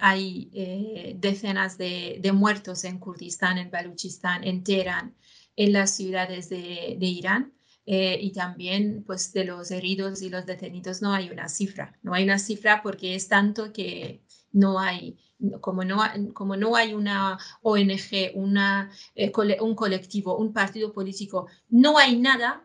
Hay 0.00 1.14
decenas 1.18 1.76
de, 1.76 2.20
muertos 2.32 2.84
en 2.84 2.98
Kurdistán, 2.98 3.58
en 3.58 3.70
Baluchistán, 3.70 4.44
en 4.44 4.62
Teherán, 4.62 5.16
en 5.56 5.72
las 5.72 5.90
ciudades 5.96 6.48
de, 6.48 6.96
de 6.98 7.06
Irán. 7.06 7.52
y 7.84 8.32
también 8.32 9.04
pues 9.04 9.32
de 9.32 9.44
los 9.44 9.70
heridos 9.70 10.22
y 10.22 10.28
los 10.28 10.46
detenidos 10.46 11.02
no 11.02 11.12
hay 11.12 11.30
una 11.30 11.48
cifra. 11.48 11.98
No 12.02 12.14
hay 12.14 12.24
una 12.24 12.38
cifra 12.38 12.80
porque 12.82 13.14
es 13.14 13.28
tanto 13.28 13.72
que 13.72 14.22
no 14.52 14.78
hay 14.78 15.18
como 15.60 15.84
no, 15.84 15.98
como 16.32 16.56
no 16.56 16.76
hay 16.76 16.94
una 16.94 17.38
ONG, 17.62 18.32
una, 18.34 18.90
eh, 19.14 19.32
un 19.60 19.74
colectivo, 19.74 20.36
un 20.36 20.52
partido 20.52 20.92
político, 20.92 21.46
no 21.68 21.98
hay 21.98 22.16
nada 22.18 22.64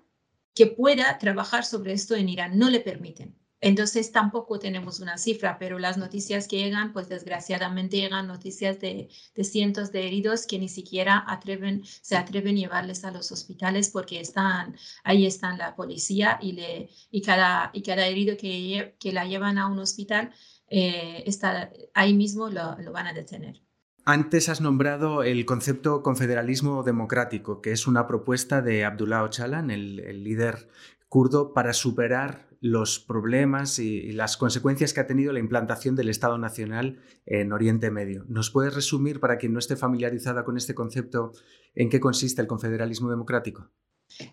que 0.56 0.68
pueda 0.68 1.18
trabajar 1.18 1.66
sobre 1.66 1.94
esto 1.94 2.16
en 2.16 2.30
Irán, 2.30 2.58
no 2.58 2.70
le 2.70 2.80
permiten. 2.80 3.36
Entonces 3.62 4.12
tampoco 4.12 4.60
tenemos 4.60 5.00
una 5.00 5.18
cifra, 5.18 5.58
pero 5.60 5.80
las 5.80 5.98
noticias 5.98 6.48
que 6.48 6.58
llegan, 6.58 6.92
pues 6.94 7.08
desgraciadamente 7.08 7.98
llegan 7.98 8.28
noticias 8.28 8.80
de, 8.80 9.10
cientos 9.44 9.92
de 9.92 10.08
heridos 10.08 10.48
que 10.48 10.60
ni 10.60 10.68
siquiera 10.68 11.24
atreven, 11.28 11.84
se 11.86 12.18
atreven 12.18 12.56
a 12.56 12.60
llevarles 12.60 13.06
a 13.06 13.12
los 13.12 13.32
hospitales 13.32 13.90
porque 13.90 14.20
están, 14.20 14.76
ahí 15.04 15.26
están 15.26 15.58
la 15.58 15.76
policía 15.76 16.40
y, 16.42 16.54
le, 16.54 16.90
y, 17.12 17.22
cada, 17.22 17.70
y 17.74 17.84
cada 17.84 18.08
herido 18.08 18.36
que, 18.36 18.96
que 19.00 19.14
la 19.14 19.26
llevan 19.26 19.58
a 19.58 19.68
un 19.68 19.80
hospital 19.80 20.32
eh, 20.74 21.24
está, 21.28 21.70
ahí 21.94 22.14
mismo 22.14 22.50
lo, 22.50 22.78
van 22.94 23.08
a 23.08 23.14
detener. 23.14 23.62
Antes 24.06 24.48
has 24.48 24.62
nombrado 24.62 25.22
el 25.22 25.46
concepto 25.46 26.02
confederalismo 26.02 26.82
democrático, 26.82 27.62
que 27.62 27.74
es 27.74 27.88
una 27.88 28.08
propuesta 28.08 28.62
de 28.62 28.86
Abdullah 28.86 29.26
Öcalan, 29.26 29.70
el, 29.70 30.24
líder 30.24 30.70
kurdo, 31.12 31.52
para 31.54 31.74
superar 31.74 32.48
los 32.62 33.00
problemas 33.00 33.80
y, 33.80 34.14
las 34.14 34.38
consecuencias 34.38 34.94
que 34.94 35.02
ha 35.02 35.08
tenido 35.08 35.34
la 35.34 35.40
implantación 35.40 35.94
del 35.94 36.08
Estado 36.08 36.38
Nacional 36.38 37.02
en 37.26 37.52
Oriente 37.52 37.92
Medio. 37.92 38.24
¿Nos 38.30 38.50
puedes 38.50 38.74
resumir, 38.74 39.20
para 39.20 39.38
quien 39.38 39.52
no 39.52 39.60
esté 39.60 39.76
familiarizada 39.76 40.46
con 40.46 40.56
este 40.56 40.74
concepto, 40.74 41.34
en 41.76 41.90
qué 41.90 42.00
consiste 42.00 42.42
el 42.42 42.48
confederalismo 42.48 43.10
democrático? 43.10 43.70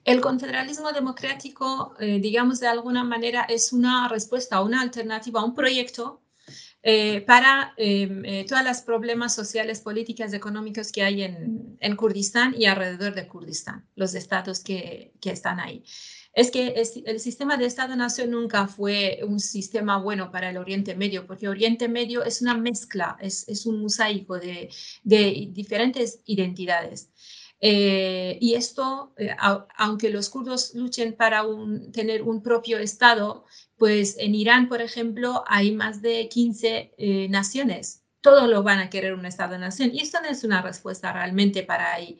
El 0.04 0.20
confederalismo 0.20 0.92
democrático, 0.92 1.96
eh, 1.98 2.20
digamos 2.20 2.60
de 2.60 2.68
alguna 2.68 3.02
manera, 3.02 3.42
es 3.42 3.72
una 3.72 4.06
respuesta, 4.06 4.62
una 4.62 4.80
alternativa, 4.80 5.44
un 5.44 5.54
proyecto 5.54 6.22
eh, 6.84 7.22
para 7.22 7.74
em, 7.76 8.24
eh, 8.24 8.46
todos 8.48 8.62
los 8.62 8.82
problemas 8.82 9.34
sociales, 9.34 9.80
políticos, 9.80 10.32
económicos 10.32 10.92
que 10.92 11.02
hay 11.02 11.22
en, 11.22 11.76
en, 11.80 11.96
Kurdistán 11.96 12.54
y 12.56 12.66
alrededor 12.66 13.16
de 13.16 13.26
Kurdistán, 13.26 13.84
los 13.96 14.14
estados 14.14 14.60
que, 14.60 15.12
que 15.20 15.32
están 15.32 15.58
ahí. 15.58 15.82
Es 16.32 16.50
que 16.50 16.74
el 17.06 17.20
sistema 17.20 17.56
de 17.56 17.66
Estado-Nación 17.66 18.30
nunca 18.30 18.68
fue 18.68 19.20
un 19.26 19.40
sistema 19.40 19.98
bueno 19.98 20.30
para 20.30 20.50
el 20.50 20.56
Oriente 20.56 20.94
Medio, 20.94 21.26
porque 21.26 21.48
Oriente 21.48 21.88
Medio 21.88 22.22
es 22.22 22.42
una 22.42 22.54
mezcla, 22.54 23.16
es, 23.20 23.48
es 23.48 23.66
un 23.66 23.80
mosaico 23.80 24.38
de, 24.38 24.70
de 25.02 25.48
diferentes 25.50 26.20
identidades. 26.26 27.10
Eh, 27.60 28.38
y 28.40 28.54
esto, 28.54 29.14
aunque 29.76 30.10
los 30.10 30.28
kurdos 30.28 30.74
luchen 30.74 31.14
para 31.14 31.44
un, 31.44 31.90
tener 31.92 32.22
un 32.22 32.42
propio 32.42 32.78
Estado, 32.78 33.44
pues 33.76 34.16
en 34.18 34.34
Irán, 34.34 34.68
por 34.68 34.80
ejemplo, 34.80 35.44
hay 35.46 35.72
más 35.72 36.02
de 36.02 36.28
15 36.28 36.94
eh, 36.96 37.28
naciones. 37.28 38.04
Todos 38.20 38.48
lo 38.48 38.62
van 38.62 38.78
a 38.80 38.90
querer 38.90 39.14
un 39.14 39.26
Estado-nación. 39.26 39.90
Y 39.92 40.00
esto 40.00 40.20
no 40.20 40.28
es 40.28 40.44
una 40.44 40.62
respuesta 40.62 41.12
realmente 41.12 41.62
para 41.62 41.92
ahí. 41.92 42.18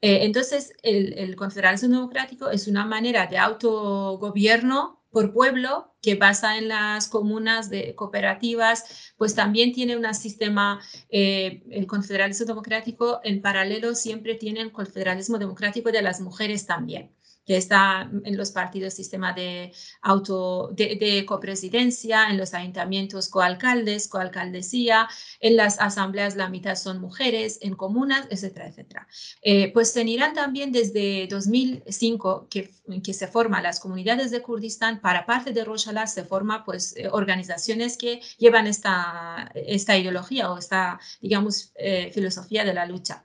Eh, 0.00 0.24
entonces, 0.24 0.74
el, 0.82 1.34
confederalismo 1.36 1.94
democrático 1.94 2.50
es 2.50 2.68
una 2.68 2.84
manera 2.84 3.26
de 3.26 3.38
autogobierno 3.38 5.02
por 5.10 5.32
pueblo 5.32 5.94
que 6.02 6.14
basa 6.14 6.58
en 6.58 6.68
las 6.68 7.08
comunas 7.08 7.70
de 7.70 7.94
cooperativas, 7.94 9.12
pues 9.16 9.34
también 9.34 9.72
tiene 9.72 9.96
un 9.96 10.12
sistema, 10.14 10.80
eh, 11.08 11.62
el 11.70 11.86
confederalismo 11.86 12.46
democrático 12.46 13.20
en 13.24 13.40
paralelo 13.40 13.94
siempre 13.94 14.34
tiene 14.34 14.60
el 14.60 14.72
confederalismo 14.72 15.38
democrático 15.38 15.90
de 15.90 16.02
las 16.02 16.20
mujeres 16.20 16.66
también 16.66 17.16
que 17.46 17.56
está 17.56 18.10
en 18.24 18.36
los 18.36 18.50
partidos 18.50 18.94
sistema 18.94 19.32
de 19.32 19.72
auto 20.02 20.70
de, 20.72 21.24
copresidencia, 21.26 22.28
en 22.30 22.38
los 22.38 22.54
ayuntamientos 22.54 23.28
coalcaldes, 23.28 24.08
coalcaldesía, 24.08 25.08
en 25.40 25.56
las 25.56 25.80
asambleas 25.80 26.36
la 26.36 26.48
mitad 26.48 26.74
son 26.74 27.00
mujeres, 27.00 27.58
en 27.62 27.74
comunas, 27.76 28.26
etcétera, 28.30 28.66
etcétera. 28.68 29.06
Eh, 29.42 29.72
pues 29.72 29.96
en 29.96 30.08
Irán 30.08 30.34
también 30.34 30.72
desde 30.72 31.26
2005 31.28 32.48
que, 32.50 32.70
que 33.02 33.14
se 33.14 33.28
forman 33.28 33.62
las 33.62 33.80
comunidades 33.80 34.30
de 34.30 34.42
Kurdistán, 34.42 35.00
para 35.00 35.24
parte 35.24 35.52
de 35.52 35.64
Rojala 35.64 36.06
se 36.06 36.24
forman 36.24 36.64
pues 36.64 36.96
eh, 36.96 37.08
organizaciones 37.10 37.96
que 37.96 38.20
llevan 38.38 38.66
esta, 38.66 39.50
esta 39.54 39.96
ideología 39.96 40.50
o 40.50 40.58
esta, 40.58 40.98
digamos, 41.20 41.72
eh, 41.76 42.10
filosofía 42.12 42.64
de 42.64 42.74
la 42.74 42.86
lucha. 42.86 43.22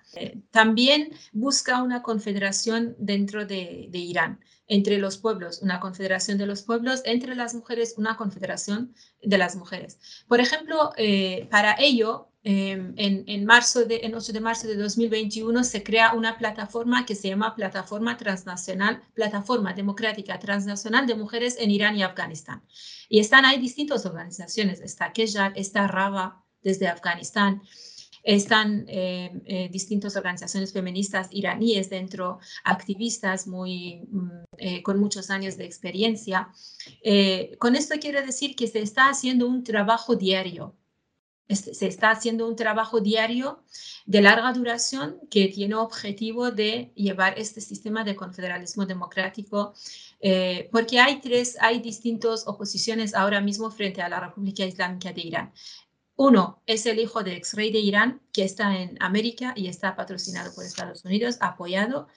También 0.51 1.11
busca 1.31 1.81
una 1.81 2.01
confederación 2.01 2.95
dentro 2.99 3.45
de, 3.45 3.87
de 3.89 3.97
Irán, 3.97 4.39
entre 4.71 4.99
los 4.99 5.17
pueblos, 5.17 5.61
una 5.61 5.81
confederación 5.81 6.37
de 6.37 6.45
los 6.45 6.63
pueblos, 6.63 7.01
entre 7.03 7.35
las 7.35 7.53
mujeres, 7.53 7.95
una 7.97 8.15
confederación 8.15 8.95
de 9.21 9.37
las 9.37 9.57
mujeres. 9.57 9.99
Por 10.29 10.39
ejemplo, 10.39 10.93
eh, 10.95 11.45
para 11.51 11.75
ello, 11.77 12.29
em, 12.43 12.93
en, 12.95 13.45
marzo 13.45 13.83
de, 13.83 13.99
en 14.03 14.15
8 14.15 14.31
de 14.31 14.39
marzo 14.39 14.69
de 14.69 14.77
2021 14.77 15.65
se 15.65 15.83
crea 15.83 16.13
una 16.13 16.37
plataforma 16.37 17.05
que 17.05 17.15
se 17.15 17.27
llama 17.27 17.53
Plataforma 17.53 18.15
Transnacional, 18.15 19.01
Plataforma 19.13 19.73
Democrática 19.73 20.39
Transnacional 20.39 21.05
de 21.05 21.15
Mujeres 21.15 21.57
en 21.59 21.69
Irán 21.69 21.97
y 21.97 22.03
Afganistán. 22.03 22.63
Y 23.09 23.19
están 23.19 23.43
ahí 23.43 23.59
distintas 23.59 24.05
organizaciones, 24.05 24.79
está 24.79 25.11
Kejal, 25.11 25.51
está 25.57 25.85
Raba 25.87 26.45
desde 26.63 26.87
Afganistán, 26.87 27.61
están 28.23 28.85
eh, 28.87 29.41
eh, 29.45 29.69
distintas 29.71 30.15
organizaciones 30.15 30.73
feministas 30.73 31.27
iraníes 31.31 31.89
dentro, 31.89 32.39
activistas 32.63 33.47
muy, 33.47 34.07
mm, 34.09 34.29
eh, 34.57 34.83
con 34.83 34.99
muchos 34.99 35.29
años 35.29 35.57
de 35.57 35.65
experiencia. 35.65 36.49
con 37.59 37.75
esto 37.75 37.95
quiero 37.99 38.21
decir 38.21 38.55
que 38.55 38.67
se 38.67 38.79
está 38.79 39.09
haciendo 39.09 39.47
un 39.47 39.63
trabajo 39.63 40.15
diario. 40.15 40.75
Se 41.49 41.87
está 41.87 42.11
haciendo 42.11 42.47
un 42.47 42.55
trabajo 42.55 43.01
diario 43.01 43.63
de 44.05 44.21
larga 44.21 44.53
duración 44.53 45.19
que 45.29 45.49
tiene 45.49 45.75
objetivo 45.75 46.51
de 46.51 46.93
llevar 46.95 47.37
este 47.37 47.59
sistema 47.59 48.05
de 48.05 48.15
confederalismo 48.15 48.85
democrático, 48.85 49.73
porque 50.71 50.99
hay 50.99 51.19
tres, 51.19 51.57
hay 51.59 51.81
distintas 51.81 52.47
oposiciones 52.47 53.13
ahora 53.13 53.41
mismo 53.41 53.69
frente 53.69 54.01
a 54.01 54.07
la 54.09 54.21
República 54.21 54.63
Islámica 54.63 55.11
de 55.11 55.21
Irán. 55.21 55.53
Uno 56.23 56.61
es 56.67 56.85
el 56.85 56.99
hijo 56.99 57.23
de 57.23 57.35
ex 57.35 57.55
rey 57.55 57.71
de 57.71 57.79
Irán, 57.79 58.21
que 58.31 58.43
está 58.43 58.79
en 58.79 58.95
América 58.99 59.53
y 59.55 59.65
está 59.65 59.95
patrocinado 59.95 60.53
por 60.53 60.63
Estados 60.63 61.03
Unidos, 61.03 61.37
apoyado. 61.39 62.09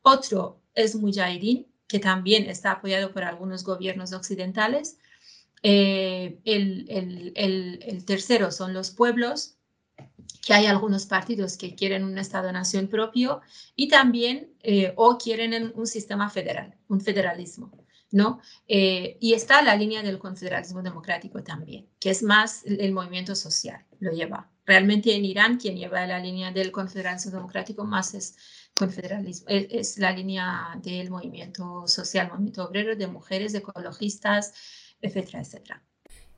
Otro 0.00 0.60
es 0.76 0.94
Mujahideen, 0.94 1.66
que 1.88 1.98
también 1.98 2.48
está 2.48 2.70
apoyado 2.70 3.12
por 3.12 3.24
algunos 3.24 3.64
gobiernos 3.64 4.12
occidentales. 4.12 4.98
Eh, 5.64 6.38
el, 6.44 8.04
tercero 8.06 8.52
son 8.52 8.74
los 8.74 8.92
pueblos, 8.92 9.56
que 10.46 10.54
hay 10.54 10.66
algunos 10.66 11.06
partidos 11.06 11.56
que 11.56 11.74
quieren 11.74 12.04
un 12.04 12.16
Estado-nación 12.16 12.86
propio 12.86 13.40
y 13.74 13.88
también 13.88 14.52
eh, 14.62 14.92
o 14.94 15.18
quieren 15.18 15.72
un 15.74 15.88
sistema 15.88 16.30
federal, 16.30 16.76
un 16.86 17.00
federalismo. 17.00 17.72
¿No? 18.10 18.40
Eh, 18.66 19.16
y 19.20 19.34
está 19.34 19.62
la 19.62 19.76
línea 19.76 20.02
del 20.02 20.18
confederalismo 20.18 20.82
democrático 20.82 21.42
también, 21.42 21.88
que 22.00 22.10
es 22.10 22.22
más 22.22 22.64
el 22.64 22.92
movimiento 22.92 23.34
social, 23.34 23.84
lo 24.00 24.12
lleva. 24.12 24.50
Realmente 24.64 25.14
en 25.14 25.24
Irán 25.24 25.58
quien 25.58 25.76
lleva 25.76 26.06
la 26.06 26.18
línea 26.18 26.52
del 26.52 26.72
confederalismo 26.72 27.32
democrático 27.32 27.84
más 27.84 28.14
es 28.14 28.36
confederalismo, 28.78 29.46
es, 29.48 29.98
la 29.98 30.12
línea 30.12 30.78
del 30.82 31.10
movimiento 31.10 31.86
social, 31.86 32.28
movimiento 32.28 32.64
obrero, 32.64 32.94
de 32.94 33.06
mujeres, 33.06 33.52
de 33.52 33.58
ecologistas, 33.58 34.54
etcétera, 35.00 35.40
etcétera. 35.40 35.82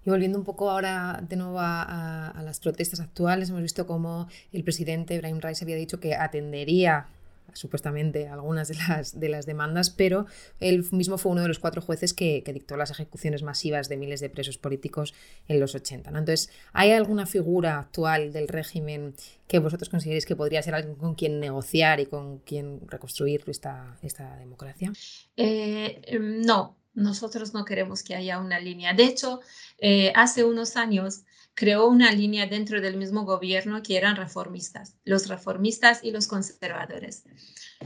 Y 0.04 0.09
volviendo 0.09 0.38
un 0.38 0.44
poco 0.44 0.70
ahora 0.70 1.22
de 1.28 1.37
nuevo 1.37 1.61
a, 1.61 2.30
a, 2.30 2.42
las 2.42 2.59
protestas 2.61 3.00
actuales, 3.00 3.50
hemos 3.50 3.62
visto 3.62 3.87
cómo 3.87 4.28
el 4.50 4.64
presidente 4.64 5.14
Ibrahim 5.14 5.40
Raisi 5.40 5.64
había 5.64 5.76
dicho 5.76 6.00
que 6.00 6.14
atendería 6.14 7.09
supuestamente 7.54 8.28
algunas 8.28 8.68
de 8.68 8.74
las, 8.74 9.18
de 9.18 9.28
las 9.28 9.46
demandas, 9.46 9.90
pero 9.90 10.26
él 10.58 10.86
mismo 10.92 11.18
fue 11.18 11.32
uno 11.32 11.42
de 11.42 11.48
los 11.48 11.58
cuatro 11.58 11.82
jueces 11.82 12.14
que, 12.14 12.42
dictó 12.50 12.76
las 12.76 12.90
ejecuciones 12.90 13.42
masivas 13.42 13.88
de 13.88 13.96
miles 13.96 14.20
de 14.20 14.28
presos 14.28 14.58
políticos 14.58 15.14
en 15.46 15.60
los 15.60 15.74
80. 15.74 16.10
Entonces, 16.10 16.50
¿hay 16.72 16.90
alguna 16.90 17.26
figura 17.26 17.78
actual 17.78 18.32
del 18.32 18.48
régimen 18.48 19.14
que 19.46 19.60
vosotros 19.60 19.88
consideréis 19.88 20.26
que 20.26 20.34
podría 20.34 20.62
ser 20.62 20.74
alguien 20.74 20.96
con 20.96 21.14
quien 21.14 21.38
negociar 21.38 22.00
y 22.00 22.06
con 22.06 22.38
quien 22.38 22.80
reconstruir 22.88 23.44
esta, 23.46 23.96
esta 24.02 24.36
democracia? 24.36 24.92
Eh, 25.36 26.02
em, 26.06 26.40
no, 26.42 26.76
nosotros 26.94 27.54
no 27.54 27.64
queremos 27.64 28.02
que 28.02 28.14
haya 28.14 28.38
una 28.38 28.58
línea. 28.58 28.94
De 28.94 29.04
hecho, 29.04 29.40
eh, 29.78 30.12
hace 30.14 30.44
unos 30.44 30.76
años 30.76 31.22
creó 31.54 31.88
una 31.88 32.12
línea 32.12 32.46
dentro 32.46 32.80
del 32.80 32.96
mismo 32.96 33.24
gobierno 33.24 33.82
que 33.82 33.96
eran 33.96 34.16
reformistas, 34.16 34.96
los 35.04 35.28
reformistas 35.28 36.02
y 36.02 36.10
los 36.10 36.26
conservadores, 36.26 37.24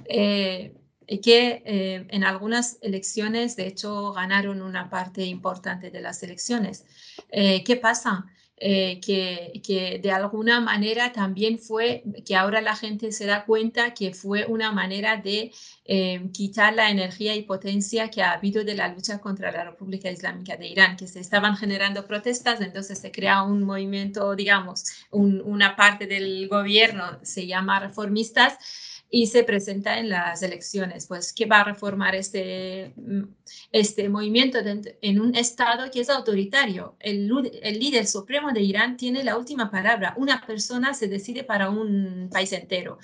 eh, 0.07 0.75
que 1.23 1.63
eh, 1.67 2.07
en 2.11 2.25
algunas 2.25 2.79
elecciones, 2.81 3.57
de 3.57 3.67
hecho, 3.67 4.13
ganaron 4.13 4.63
una 4.63 4.89
parte 4.89 5.25
importante 5.25 5.91
de 5.91 6.01
las 6.01 6.23
elecciones. 6.23 6.85
Eh, 7.31 7.63
¿Qué 7.65 7.77
pasa? 7.77 8.27
Eh, 8.57 9.01
que, 9.01 10.01
de 10.01 10.11
alguna 10.13 10.61
manera 10.61 11.13
también 11.13 11.59
fue, 11.59 12.05
que 12.25 12.37
ahora 12.37 12.61
la 12.61 12.77
gente 12.77 13.11
se 13.11 13.27
da 13.27 13.45
cuenta 13.45 13.95
que 13.95 14.15
fue 14.15 14.47
una 14.47 14.71
manera 14.71 15.17
de 15.17 15.53
eh, 15.85 16.31
quitar 16.33 16.73
la 16.73 16.89
energía 16.89 17.35
y 17.35 17.43
potencia 17.43 18.11
que 18.11 18.23
ha 18.23 18.33
habido 18.33 18.63
de 18.65 18.77
la 18.77 18.89
lucha 18.89 19.19
contra 19.19 19.51
la 19.51 19.65
República 19.65 20.09
Islámica 20.09 20.57
de 20.57 20.69
Irán, 20.69 20.97
que 20.97 21.09
se 21.09 21.19
estaban 21.19 21.57
generando 21.57 22.07
protestas, 22.07 22.61
entonces 22.61 22.99
se 23.01 23.11
crea 23.11 23.43
un 23.43 23.65
movimiento, 23.65 24.37
digamos, 24.37 24.85
una 25.11 25.75
parte 25.75 26.07
del 26.07 26.49
gobierno 26.49 27.19
se 27.23 27.47
llama 27.47 27.81
reformistas 27.81 28.57
y 29.15 29.29
se 29.29 29.45
presenta 29.45 30.01
en 30.01 30.09
las 30.09 30.43
elecciones. 30.43 31.07
Pues, 31.07 31.33
¿qué 31.33 31.47
va 31.47 31.61
a 31.61 31.65
reformar 31.65 32.17
este, 32.17 32.93
mm, 32.97 33.23
este 33.71 34.09
movimiento 34.09 34.59
en 34.59 35.21
un 35.21 35.37
Estado 35.37 35.89
que 35.93 36.01
es 36.01 36.11
autoritario? 36.11 36.97
El, 36.99 37.31
el, 37.63 37.79
líder 37.79 38.09
supremo 38.09 38.51
de 38.51 38.63
Irán 38.63 38.97
tiene 38.97 39.23
la 39.23 39.39
última 39.39 39.71
palabra. 39.71 40.15
Una 40.17 40.45
persona 40.45 40.95
se 40.95 41.07
decide 41.07 41.45
para 41.45 41.71
un 41.71 42.29
país 42.33 42.53
entero. 42.53 42.99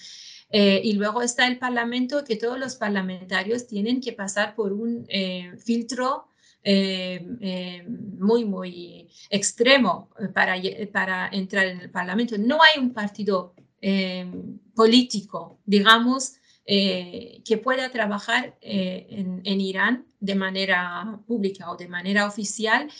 Eh, 0.50 0.80
y 0.82 0.94
luego 0.94 1.22
está 1.22 1.46
el 1.46 1.58
Parlamento, 1.58 2.24
que 2.24 2.34
todos 2.34 2.58
los 2.58 2.74
parlamentarios 2.74 3.68
tienen 3.68 4.00
que 4.00 4.12
pasar 4.12 4.56
por 4.56 4.72
un 4.72 5.06
eh, 5.08 5.52
filtro 5.64 6.26
eh, 6.64 7.84
muy, 8.18 8.44
muy 8.44 9.08
extremo 9.30 10.10
para, 10.34 10.56
para 10.92 11.28
entrar 11.28 11.66
en 11.66 11.80
el 11.82 11.90
Parlamento. 11.90 12.36
No 12.36 12.58
hay 12.60 12.80
un 12.80 12.92
partido 12.92 13.54
eh, 13.80 14.30
político, 14.74 15.58
digamos, 15.64 16.34
eh, 16.66 17.42
que 17.44 17.56
pueda 17.56 17.90
trabajar 17.90 18.56
eh, 18.60 19.06
en, 19.44 19.60
Irán 19.60 20.06
de 20.20 20.34
manera 20.34 21.18
pública 21.26 21.70
o 21.70 21.76
de 21.76 21.88
manera 21.88 22.26
oficial, 22.26 22.90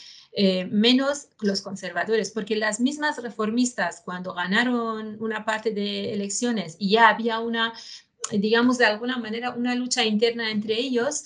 menos 0.69 1.27
los 1.41 1.61
conservadores, 1.61 2.31
porque 2.31 2.55
las 2.55 2.79
mismas 2.79 3.21
reformistas, 3.21 4.01
cuando 4.03 4.33
ganaron 4.33 5.17
una 5.21 5.43
parte 5.43 5.71
de 5.71 6.13
elecciones 6.13 6.77
y 6.79 6.91
ya 6.91 7.09
había 7.09 7.39
una, 7.39 7.73
digamos, 8.31 8.77
de 8.77 8.85
alguna 8.85 9.17
manera, 9.17 9.51
una 9.51 9.75
lucha 9.75 10.05
interna 10.05 10.49
entre 10.49 10.79
ellos, 10.79 11.25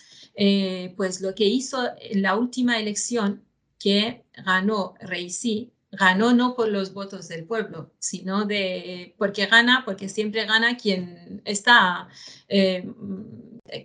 pues 0.97 1.21
lo 1.21 1.35
que 1.35 1.45
hizo 1.45 1.87
en 1.99 2.23
la 2.23 2.35
última 2.35 2.79
elección 2.79 3.45
que 3.79 4.25
ganó 4.33 4.95
Reisi, 4.99 5.74
ganó 5.95 6.33
no 6.33 6.55
por 6.55 6.69
los 6.69 6.93
votos 6.93 7.27
del 7.27 7.45
pueblo, 7.45 7.93
sino 7.99 8.45
de 8.45 9.15
porque 9.17 9.45
gana, 9.45 9.83
porque 9.85 10.09
siempre 10.09 10.45
gana 10.45 10.77
quien 10.77 11.41
está, 11.45 12.07
eh, 12.47 12.85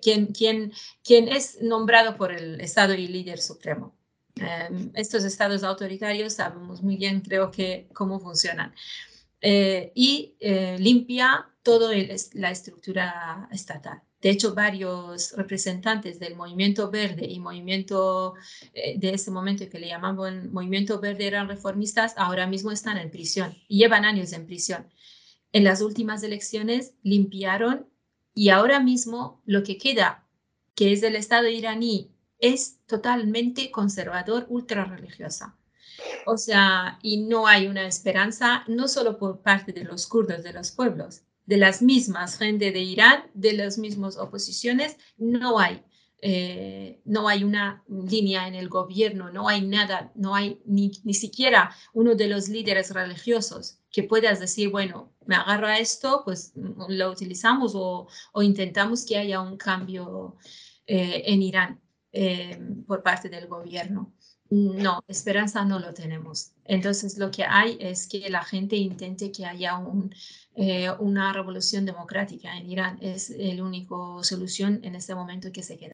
quien, 0.02 0.26
quien, 0.26 0.72
quien 1.02 1.28
es 1.28 1.60
nombrado 1.62 2.16
por 2.16 2.32
el 2.32 2.60
Estado 2.60 2.94
y 2.94 3.08
líder 3.08 3.40
supremo. 3.40 3.96
Em, 4.36 4.90
estos 4.94 5.24
estados 5.24 5.62
autoritarios 5.62 6.34
sabemos 6.34 6.82
muy 6.82 6.96
bien, 6.96 7.20
creo 7.20 7.50
que, 7.50 7.88
cómo 7.92 8.20
funcionan. 8.20 8.74
Eh, 9.40 9.92
y 9.94 10.36
eh, 10.40 10.76
limpia 10.78 11.48
toda 11.62 11.92
la 12.34 12.50
estructura 12.50 13.48
estatal. 13.52 14.02
De 14.20 14.30
hecho, 14.30 14.54
varios 14.54 15.32
representantes 15.32 16.18
del 16.20 16.36
movimiento 16.36 16.90
verde 16.90 17.26
y 17.26 17.40
movimiento 17.40 18.34
eh, 18.74 18.98
de 18.98 19.14
ese 19.14 19.30
momento 19.30 19.68
que 19.68 19.78
le 19.78 19.88
llamaban 19.88 20.52
movimiento 20.52 21.00
verde 21.00 21.26
eran 21.26 21.48
reformistas, 21.48 22.14
ahora 22.16 22.46
mismo 22.46 22.70
están 22.70 22.98
en 22.98 23.10
prisión 23.10 23.56
y 23.66 23.78
llevan 23.78 24.04
años 24.04 24.32
en 24.32 24.46
prisión. 24.46 24.88
En 25.52 25.64
las 25.64 25.80
últimas 25.80 26.22
elecciones 26.22 26.92
limpiaron 27.02 27.88
y 28.34 28.50
ahora 28.50 28.78
mismo 28.80 29.40
lo 29.46 29.62
que 29.62 29.78
queda, 29.78 30.26
que 30.74 30.92
es 30.92 31.00
del 31.00 31.16
Estado 31.16 31.48
iraní, 31.48 32.10
es 32.38 32.78
totalmente 32.86 33.70
conservador, 33.70 34.46
ultra 34.48 34.84
religiosa. 34.84 35.56
O 36.26 36.36
sea, 36.36 36.98
y 37.02 37.18
no 37.18 37.46
hay 37.46 37.66
una 37.66 37.86
esperanza, 37.86 38.64
no 38.68 38.88
solo 38.88 39.18
por 39.18 39.40
parte 39.40 39.72
de 39.72 39.84
los 39.84 40.06
kurdos 40.06 40.42
de 40.42 40.52
los 40.52 40.70
pueblos, 40.70 41.22
de 41.46 41.56
las 41.56 41.82
mismas 41.82 42.38
gente 42.38 42.72
de 42.72 42.80
Irán, 42.80 43.24
de 43.34 43.52
las 43.54 43.78
mismas 43.78 44.16
oposiciones, 44.16 44.96
no 45.16 45.58
hay 45.58 45.82
eh, 46.22 47.00
no 47.06 47.28
hay 47.28 47.44
una 47.44 47.82
línea 47.88 48.46
en 48.46 48.54
el 48.54 48.68
gobierno, 48.68 49.30
no 49.30 49.48
hay 49.48 49.62
nada, 49.66 50.12
no 50.14 50.34
hay 50.34 50.60
ni, 50.66 50.92
ni 51.02 51.14
siquiera 51.14 51.74
uno 51.94 52.14
de 52.14 52.28
los 52.28 52.48
líderes 52.48 52.92
religiosos 52.92 53.78
que 53.90 54.02
puedas 54.02 54.38
decir, 54.38 54.68
bueno, 54.68 55.14
me 55.24 55.34
agarro 55.36 55.66
a 55.66 55.78
esto, 55.78 56.22
pues 56.24 56.52
mm, 56.54 56.82
lo 56.88 57.10
utilizamos 57.10 57.72
o, 57.74 58.06
o 58.32 58.42
intentamos 58.42 59.06
que 59.06 59.16
haya 59.16 59.40
un 59.40 59.56
cambio 59.56 60.36
eh, 60.86 61.22
en 61.26 61.42
Irán 61.42 61.80
eh, 62.12 62.58
por 62.86 63.02
parte 63.02 63.30
del 63.30 63.46
gobierno. 63.46 64.12
No, 64.50 65.00
esperanza 65.06 65.64
no 65.64 65.78
lo 65.78 65.94
tenemos. 65.94 66.52
Entonces 66.64 67.18
lo 67.18 67.30
que 67.30 67.44
hay 67.44 67.76
es 67.80 68.08
que 68.08 68.28
la 68.28 68.42
gente 68.42 68.76
intente 68.76 69.30
que 69.30 69.46
haya 69.46 69.80
eh, 70.56 70.90
una 70.98 71.32
revolución 71.32 71.86
democrática 71.86 72.56
en 72.56 72.68
Irán. 72.68 72.98
Es 73.00 73.30
la 73.30 73.62
única 73.62 73.94
solución 74.22 74.80
en 74.82 74.96
este 74.96 75.14
momento 75.14 75.52
que 75.52 75.62
se 75.62 75.78
queda. 75.78 75.92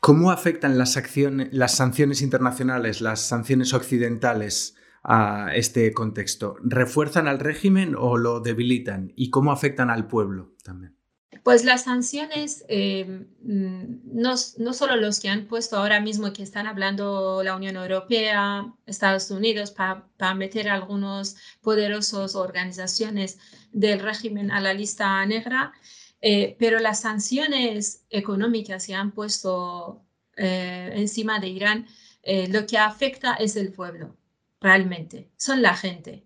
¿Cómo 0.00 0.30
afectan 0.30 0.76
las, 0.76 0.98
acciones, 0.98 1.48
las 1.52 1.76
sanciones 1.76 2.20
internacionales, 2.20 3.00
las 3.00 3.20
sanciones 3.20 3.72
occidentales 3.72 4.76
a 5.02 5.54
este 5.54 5.92
contexto? 5.94 6.56
¿Refuerzan 6.62 7.26
al 7.26 7.38
régimen 7.38 7.94
o 7.96 8.18
lo 8.18 8.40
debilitan? 8.40 9.12
¿Y 9.16 9.30
cómo 9.30 9.50
afectan 9.50 9.88
al 9.88 10.06
pueblo 10.06 10.52
también? 10.62 10.98
Pues 11.44 11.62
las 11.62 11.84
sanciones, 11.84 12.64
eh, 12.68 13.26
no, 13.42 14.34
no, 14.56 14.72
solo 14.72 14.96
los 14.96 15.20
que 15.20 15.28
han 15.28 15.46
puesto 15.46 15.76
ahora 15.76 16.00
mismo 16.00 16.32
que 16.32 16.42
están 16.42 16.66
hablando 16.66 17.42
la 17.42 17.54
Unión 17.54 17.76
Europea, 17.76 18.74
Estados 18.86 19.30
Unidos, 19.30 19.70
para 19.70 20.34
meter 20.34 20.70
algunos 20.70 21.36
poderosos 21.60 22.34
organizaciones 22.34 23.38
del 23.72 24.00
régimen 24.00 24.50
a 24.50 24.60
la 24.62 24.72
lista 24.72 25.24
negra, 25.26 25.74
eh, 26.22 26.56
pero 26.58 26.78
las 26.78 27.00
sanciones 27.02 28.06
económicas 28.08 28.86
que 28.86 28.94
han 28.94 29.12
puesto 29.12 30.02
eh, 30.38 30.92
encima 30.94 31.40
de 31.40 31.48
Irán, 31.48 31.86
lo 32.48 32.66
que 32.66 32.78
afecta 32.78 33.34
es 33.34 33.56
el 33.56 33.70
pueblo, 33.70 34.16
realmente, 34.62 35.30
son 35.36 35.60
la 35.60 35.76
gente. 35.76 36.24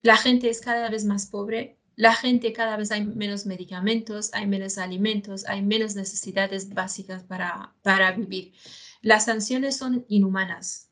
La 0.00 0.16
gente 0.16 0.48
es 0.48 0.62
cada 0.62 0.88
vez 0.88 1.04
más 1.04 1.26
pobre, 1.26 1.79
la 2.00 2.14
gente 2.14 2.54
cada 2.54 2.78
vez 2.78 2.90
hay 2.92 3.04
menos 3.04 3.44
medicamentos, 3.44 4.30
hay 4.32 4.46
menos 4.46 4.78
alimentos, 4.78 5.44
hay 5.46 5.60
menos 5.60 5.96
necesidades 5.96 6.72
básicas 6.72 7.24
para, 7.24 7.74
para 7.82 8.12
vivir. 8.12 8.54
Las 9.02 9.26
sanciones 9.26 9.76
son 9.76 10.06
inhumanas. 10.08 10.88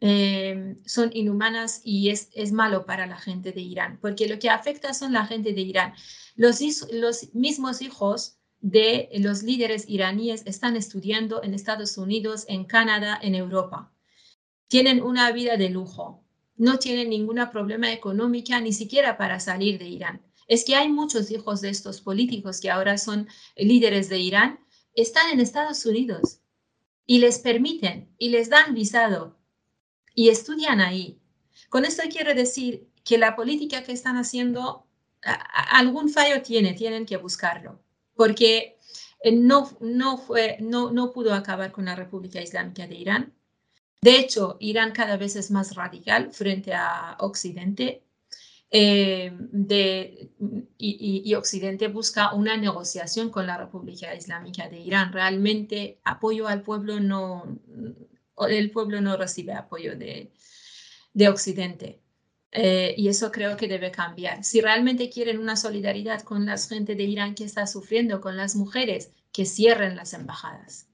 Eh, 0.00 0.78
son 0.86 1.10
inhumanas 1.12 1.82
y 1.84 2.08
es, 2.08 2.30
es 2.32 2.52
malo 2.52 2.86
para 2.86 3.06
la 3.06 3.18
gente 3.18 3.52
de 3.52 3.60
Irán, 3.60 3.98
porque 4.00 4.28
lo 4.28 4.38
que 4.38 4.48
afecta 4.48 4.94
son 4.94 5.12
la 5.12 5.26
gente 5.26 5.52
de 5.52 5.60
Irán. 5.60 5.92
Los, 6.36 6.62
los 6.90 7.34
mismos 7.34 7.82
hijos 7.82 8.38
de 8.60 9.10
los 9.18 9.42
líderes 9.42 9.84
iraníes 9.90 10.42
están 10.46 10.74
estudiando 10.74 11.42
en 11.42 11.52
Estados 11.52 11.98
Unidos, 11.98 12.46
en 12.48 12.64
Canadá, 12.64 13.18
en 13.20 13.34
Europa. 13.34 13.92
Tienen 14.68 15.02
una 15.02 15.32
vida 15.32 15.58
de 15.58 15.68
lujo, 15.68 16.24
no 16.56 16.78
tienen 16.78 17.10
ningún 17.10 17.40
problema 17.52 17.92
económico 17.92 18.58
ni 18.58 18.72
siquiera 18.72 19.18
para 19.18 19.38
salir 19.38 19.78
de 19.78 19.88
Irán 19.88 20.29
es 20.50 20.64
que 20.64 20.74
hay 20.74 20.88
muchos 20.88 21.30
hijos 21.30 21.60
de 21.60 21.68
estos 21.68 22.00
políticos 22.00 22.60
que 22.60 22.72
ahora 22.72 22.98
son 22.98 23.28
líderes 23.54 24.08
de 24.08 24.18
Irán, 24.18 24.58
están 24.94 25.30
en 25.30 25.38
Estados 25.38 25.86
Unidos 25.86 26.40
y 27.06 27.20
les 27.20 27.38
permiten 27.38 28.12
y 28.18 28.30
les 28.30 28.50
dan 28.50 28.74
visado 28.74 29.38
y 30.12 30.28
estudian 30.28 30.80
ahí. 30.80 31.20
Con 31.68 31.84
esto 31.84 32.02
quiero 32.10 32.34
decir 32.34 32.90
que 33.04 33.16
la 33.16 33.36
política 33.36 33.84
que 33.84 33.92
están 33.92 34.16
haciendo 34.16 34.88
algún 35.70 36.08
fallo 36.08 36.42
tiene, 36.42 36.72
tienen 36.72 37.06
que 37.06 37.16
buscarlo, 37.16 37.80
porque 38.16 38.76
eh, 39.22 39.30
no, 39.30 39.70
no, 39.78 40.18
fue, 40.18 40.56
no, 40.60 40.90
no 40.90 41.12
pudo 41.12 41.32
acabar 41.32 41.70
con 41.70 41.84
la 41.84 41.94
República 41.94 42.42
Islámica 42.42 42.88
de 42.88 42.96
Irán. 42.96 43.34
De 44.02 44.18
hecho, 44.18 44.56
Irán 44.58 44.90
cada 44.90 45.16
vez 45.16 45.36
es 45.36 45.52
más 45.52 45.76
radical 45.76 46.32
frente 46.32 46.74
a 46.74 47.16
Occidente 47.20 48.02
eh, 48.72 49.32
de, 49.34 50.30
y, 50.78 51.34
Occidente 51.34 51.88
busca 51.88 52.34
una 52.34 52.56
negociación 52.56 53.30
con 53.30 53.46
la 53.46 53.58
República 53.58 54.14
Islámica 54.14 54.68
de 54.68 54.78
Irán. 54.80 55.12
Realmente 55.12 56.00
apoyo 56.04 56.46
al 56.46 56.62
pueblo 56.62 57.00
no, 57.00 57.58
el 58.48 58.70
pueblo 58.70 59.00
no 59.00 59.16
recibe 59.16 59.54
apoyo 59.54 59.96
de, 59.96 60.32
de 61.12 61.28
Occidente. 61.28 62.00
Eh, 62.52 62.94
y 62.96 63.08
eso 63.08 63.30
creo 63.30 63.56
que 63.56 63.68
debe 63.68 63.90
cambiar. 63.90 64.44
Si 64.44 64.60
realmente 64.60 65.10
quieren 65.10 65.38
una 65.38 65.56
solidaridad 65.56 66.22
con 66.22 66.46
la 66.46 66.58
gente 66.58 66.94
de 66.94 67.04
Irán 67.04 67.34
que 67.34 67.44
está 67.44 67.66
sufriendo, 67.66 68.20
con 68.20 68.36
las 68.36 68.56
mujeres, 68.56 69.12
que 69.32 69.46
cierren 69.46 69.96
las 69.96 70.12
embajadas. 70.14 70.88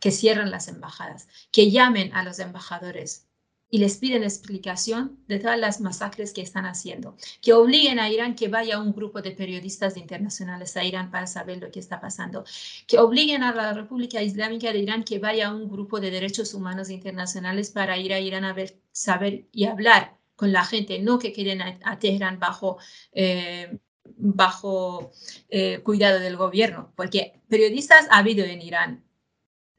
Que 0.00 0.10
cierren 0.10 0.50
las 0.50 0.68
embajadas, 0.68 1.28
que 1.50 1.70
llamen 1.70 2.12
a 2.14 2.24
los 2.24 2.38
embajadores 2.38 3.26
y 3.74 3.78
les 3.78 3.96
piden 3.96 4.22
explicación 4.22 5.18
de 5.26 5.40
todas 5.40 5.58
las 5.58 5.80
masacres 5.80 6.32
que 6.32 6.42
están 6.42 6.64
haciendo, 6.64 7.16
que 7.42 7.54
obliguen 7.54 7.98
a 7.98 8.08
Irán 8.08 8.36
que 8.36 8.46
vaya 8.46 8.78
un 8.78 8.92
grupo 8.92 9.20
de 9.20 9.32
periodistas 9.32 9.96
internacionales 9.96 10.76
a 10.76 10.84
Irán 10.84 11.10
para 11.10 11.26
saber 11.26 11.58
lo 11.58 11.72
que 11.72 11.80
está 11.80 12.00
pasando, 12.00 12.44
que 12.86 13.00
obliguen 13.00 13.42
a 13.42 13.52
la 13.52 13.72
República 13.72 14.22
Islámica 14.22 14.72
de 14.72 14.78
Irán 14.78 15.02
que 15.02 15.18
vaya 15.18 15.52
un 15.52 15.68
grupo 15.68 15.98
de 15.98 16.12
derechos 16.12 16.54
humanos 16.54 16.88
internacionales 16.88 17.72
para 17.72 17.98
ir 17.98 18.12
a 18.12 18.20
Irán 18.20 18.44
a 18.44 18.52
ver, 18.52 18.78
saber 18.92 19.48
y 19.50 19.64
hablar 19.64 20.18
con 20.36 20.52
la 20.52 20.64
gente, 20.64 21.00
no 21.00 21.18
que 21.18 21.32
queden 21.32 21.60
a, 21.60 21.98
Teherán 21.98 22.38
bajo... 22.38 22.78
Eh, 23.10 23.76
bajo 24.16 25.10
eh, 25.48 25.80
cuidado 25.82 26.20
del 26.20 26.36
gobierno, 26.36 26.92
porque 26.94 27.40
periodistas 27.48 28.06
ha 28.10 28.18
habido 28.18 28.44
en 28.44 28.60
Irán, 28.60 29.04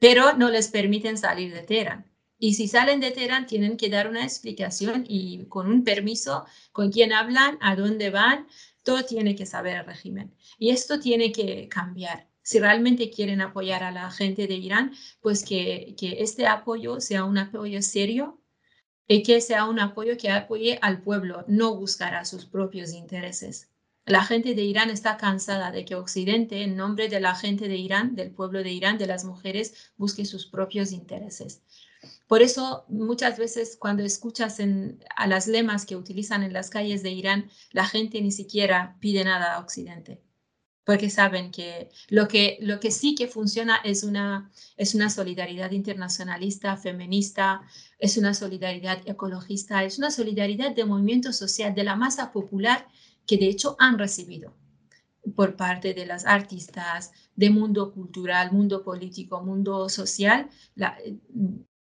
pero 0.00 0.34
no 0.36 0.50
les 0.50 0.68
permiten 0.68 1.16
salir 1.16 1.54
de 1.54 1.62
Teherán. 1.62 2.04
Y 2.38 2.54
si 2.54 2.68
salen 2.68 3.00
de 3.00 3.10
Teherán, 3.12 3.46
tienen 3.46 3.76
que 3.76 3.88
dar 3.88 4.08
una 4.08 4.22
explicación 4.22 5.04
y 5.08 5.46
con 5.46 5.68
un 5.68 5.84
permiso, 5.84 6.44
con 6.72 6.92
quién 6.92 7.12
hablan, 7.12 7.58
a 7.60 7.76
dónde 7.76 8.10
van, 8.10 8.46
todo 8.84 9.04
tiene 9.04 9.34
que 9.34 9.46
saber 9.46 9.76
el 9.78 9.86
régimen. 9.86 10.34
Y 10.58 10.70
esto 10.70 11.00
tiene 11.00 11.32
que 11.32 11.68
cambiar. 11.68 12.28
Si 12.42 12.60
realmente 12.60 13.10
quieren 13.10 13.40
apoyar 13.40 13.82
a 13.82 13.90
la 13.90 14.10
gente 14.10 14.46
de 14.46 14.54
Irán, 14.54 14.92
pues 15.20 15.44
que, 15.44 15.96
que 15.98 16.22
este 16.22 16.46
apoyo 16.46 17.00
sea 17.00 17.24
un 17.24 17.38
apoyo 17.38 17.82
serio 17.82 18.40
y 19.08 19.22
que 19.22 19.40
sea 19.40 19.64
un 19.64 19.80
apoyo 19.80 20.16
que 20.16 20.30
apoye 20.30 20.78
al 20.82 21.02
pueblo, 21.02 21.44
no 21.48 21.74
buscará 21.74 22.24
sus 22.24 22.44
propios 22.44 22.92
intereses. 22.92 23.70
La 24.04 24.22
gente 24.24 24.54
de 24.54 24.62
Irán 24.62 24.90
está 24.90 25.16
cansada 25.16 25.72
de 25.72 25.84
que 25.84 25.96
Occidente, 25.96 26.62
en 26.62 26.76
nombre 26.76 27.08
de 27.08 27.18
la 27.18 27.34
gente 27.34 27.66
de 27.66 27.76
Irán, 27.76 28.14
del 28.14 28.30
pueblo 28.30 28.62
de 28.62 28.70
Irán, 28.70 28.98
de 28.98 29.08
las 29.08 29.24
mujeres, 29.24 29.92
busque 29.96 30.24
sus 30.24 30.46
propios 30.46 30.92
intereses. 30.92 31.62
Por 32.26 32.42
eso 32.42 32.84
muchas 32.88 33.38
veces 33.38 33.76
cuando 33.78 34.02
escuchas 34.02 34.58
a 35.16 35.26
las 35.26 35.46
lemas 35.46 35.86
que 35.86 35.96
utilizan 35.96 36.42
en 36.42 36.52
las 36.52 36.70
calles 36.70 37.02
de 37.02 37.10
Irán, 37.10 37.50
la 37.70 37.86
gente 37.86 38.20
ni 38.20 38.32
siquiera 38.32 38.96
pide 39.00 39.24
nada 39.24 39.54
a 39.54 39.60
Occidente, 39.60 40.20
porque 40.84 41.08
saben 41.08 41.52
que 41.52 41.88
lo 42.08 42.26
que, 42.26 42.58
lo 42.60 42.80
que 42.80 42.90
sí 42.90 43.14
que 43.14 43.28
funciona 43.28 43.76
es 43.84 44.02
una, 44.02 44.50
es 44.76 44.96
una 44.96 45.08
solidaridad 45.08 45.70
internacionalista, 45.70 46.76
feminista, 46.76 47.62
es 47.98 48.16
una 48.16 48.34
solidaridad 48.34 48.98
ecologista, 49.06 49.84
es 49.84 49.98
una 49.98 50.10
solidaridad 50.10 50.74
de 50.74 50.84
movimiento 50.84 51.32
social, 51.32 51.76
de 51.76 51.84
la 51.84 51.94
masa 51.94 52.32
popular 52.32 52.88
que 53.24 53.36
de 53.36 53.46
hecho 53.46 53.76
han 53.78 53.98
recibido 53.98 54.52
por 55.34 55.56
parte 55.56 55.94
de 55.94 56.06
las 56.06 56.24
artistas, 56.24 57.12
de 57.34 57.50
mundo 57.50 57.92
cultural, 57.92 58.52
mundo 58.52 58.82
político, 58.82 59.42
mundo 59.42 59.88
social, 59.88 60.48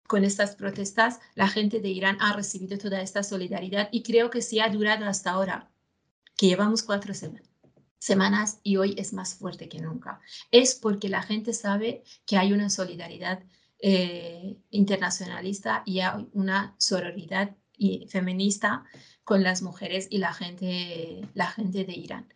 con 0.10 0.26
estas 0.26 0.56
protestas, 0.56 1.20
la 1.36 1.48
gente 1.48 1.80
de 1.80 1.90
Irán 1.90 2.18
ha 2.20 2.34
recibido 2.34 2.80
toda 2.80 3.00
esta 3.00 3.22
solidaridad 3.22 3.90
y 3.92 4.02
creo 4.02 4.32
que 4.32 4.42
sí 4.42 4.60
ha 4.60 4.68
durado 4.68 5.06
hasta 5.06 5.30
ahora, 5.30 5.70
que 6.36 6.48
llevamos 6.48 6.82
cuatro 6.82 7.14
semanas 8.00 8.60
y 8.64 8.78
hoy 8.78 8.96
es 8.98 9.14
más 9.14 9.36
fuerte 9.36 9.70
que 9.70 9.78
nunca. 9.78 10.20
Es 10.50 10.74
porque 10.74 11.10
la 11.10 11.22
gente 11.22 11.54
sabe 11.54 12.04
que 12.26 12.38
hay 12.38 12.54
una 12.54 12.72
solidaridad 12.72 13.44
eh, 13.78 14.58
internacionalista 14.72 15.84
y 15.86 16.00
hay 16.00 16.28
una 16.34 16.74
sororidad 16.80 17.56
y 17.78 18.08
feminista 18.08 18.86
con 19.24 19.44
las 19.44 19.62
mujeres 19.62 20.08
y 20.10 20.18
la 20.18 20.34
gente 20.34 21.30
de 21.36 21.94
Irán. 21.96 22.34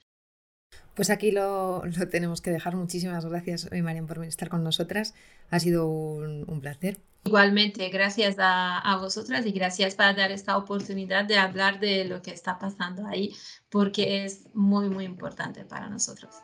Pues 0.96 1.10
aquí 1.10 1.32
lo, 1.32 1.84
lo 1.86 2.08
tenemos 2.08 2.42
que 2.42 2.52
dejar. 2.52 2.76
Muchísimas 2.76 3.26
gracias 3.26 3.68
hoy, 3.72 3.82
Marian, 3.82 4.06
por 4.06 4.24
estar 4.24 4.50
con 4.50 4.64
nosotras. 4.64 5.16
Ha 5.50 5.60
sido 5.60 5.88
un, 5.88 6.60
placer. 6.62 7.00
Igualmente, 7.26 7.90
gracias 7.90 8.38
a, 8.38 8.80
a, 8.80 8.98
vosotras 8.98 9.46
y 9.46 9.52
gracias 9.52 9.96
por 9.96 10.16
dar 10.16 10.32
esta 10.32 10.58
oportunidad 10.58 11.26
de 11.26 11.38
hablar 11.38 11.80
de 11.80 12.06
lo 12.06 12.22
que 12.22 12.32
está 12.32 12.60
pasando 12.60 13.08
ahí, 13.08 13.34
porque 13.70 14.26
es 14.26 14.48
muy, 14.54 14.90
muy 14.90 15.06
importante 15.06 15.66
para 15.66 15.90
nosotros. 15.90 16.36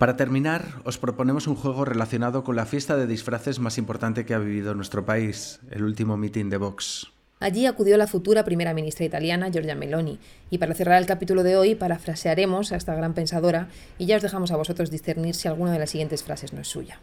Para 0.00 0.16
terminar, 0.16 0.80
os 0.84 0.96
proponemos 0.96 1.46
un 1.46 1.56
juego 1.56 1.84
relacionado 1.84 2.42
con 2.42 2.56
la 2.56 2.64
fiesta 2.64 2.96
de 2.96 3.06
disfraces 3.06 3.58
más 3.58 3.76
importante 3.76 4.24
que 4.24 4.32
ha 4.32 4.38
vivido 4.38 4.74
nuestro 4.74 5.04
país, 5.04 5.60
el 5.70 5.82
último 5.82 6.16
meeting 6.16 6.48
de 6.48 6.56
Vox. 6.56 7.08
Allí 7.38 7.66
acudió 7.66 7.98
la 7.98 8.06
futura 8.06 8.42
primera 8.42 8.72
ministra 8.72 9.04
italiana, 9.04 9.50
Giorgia 9.50 9.74
Meloni, 9.74 10.18
y 10.48 10.56
para 10.56 10.72
cerrar 10.72 10.98
el 11.02 11.06
capítulo 11.06 11.42
de 11.42 11.58
hoy 11.58 11.74
parafrasearemos 11.74 12.72
a 12.72 12.76
esta 12.76 12.94
gran 12.94 13.12
pensadora 13.12 13.68
y 13.98 14.06
ya 14.06 14.16
os 14.16 14.22
dejamos 14.22 14.50
a 14.52 14.56
vosotros 14.56 14.90
discernir 14.90 15.34
si 15.34 15.48
alguna 15.48 15.74
de 15.74 15.80
las 15.80 15.90
siguientes 15.90 16.22
frases 16.22 16.54
no 16.54 16.62
es 16.62 16.68
suya. 16.68 16.98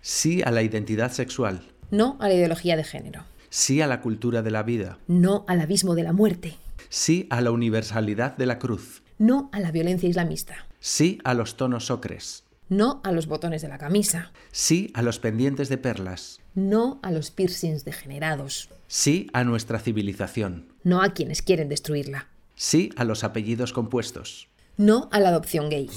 Sí 0.00 0.42
a 0.44 0.50
la 0.50 0.64
identidad 0.64 1.12
sexual. 1.12 1.62
No 1.92 2.16
a 2.18 2.26
la 2.26 2.34
ideología 2.34 2.76
de 2.76 2.82
género. 2.82 3.22
Sí 3.50 3.80
a 3.80 3.86
la 3.86 4.00
cultura 4.00 4.42
de 4.42 4.50
la 4.50 4.64
vida. 4.64 4.98
No 5.06 5.44
al 5.46 5.60
abismo 5.60 5.94
de 5.94 6.02
la 6.02 6.12
muerte. 6.12 6.56
Sí 6.88 7.28
a 7.30 7.40
la 7.40 7.52
universalidad 7.52 8.36
de 8.36 8.46
la 8.46 8.58
cruz. 8.58 9.04
No 9.18 9.48
a 9.52 9.60
la 9.60 9.70
violencia 9.70 10.08
islamista. 10.08 10.66
Sí 10.88 11.18
a 11.24 11.34
los 11.34 11.56
tonos 11.56 11.90
ocres. 11.90 12.44
No 12.68 13.00
a 13.02 13.10
los 13.10 13.26
botones 13.26 13.60
de 13.60 13.66
la 13.66 13.76
camisa. 13.76 14.30
Sí 14.52 14.92
a 14.94 15.02
los 15.02 15.18
pendientes 15.18 15.68
de 15.68 15.78
perlas. 15.78 16.38
No 16.54 17.00
a 17.02 17.10
los 17.10 17.32
piercings 17.32 17.84
degenerados. 17.84 18.70
Sí 18.86 19.28
a 19.32 19.42
nuestra 19.42 19.80
civilización. 19.80 20.68
No 20.84 21.02
a 21.02 21.08
quienes 21.08 21.42
quieren 21.42 21.68
destruirla. 21.68 22.28
Sí 22.54 22.90
a 22.94 23.02
los 23.02 23.24
apellidos 23.24 23.72
compuestos. 23.72 24.46
No 24.76 25.08
a 25.10 25.18
la 25.18 25.30
adopción 25.30 25.70
gay. 25.70 25.90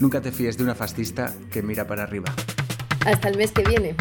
Nunca 0.00 0.22
te 0.22 0.32
fíes 0.32 0.56
de 0.56 0.64
una 0.64 0.74
fascista 0.74 1.34
que 1.52 1.62
mira 1.62 1.86
para 1.86 2.04
arriba. 2.04 2.34
Hasta 3.04 3.28
el 3.28 3.36
mes 3.36 3.52
que 3.52 3.62
viene. 3.62 3.94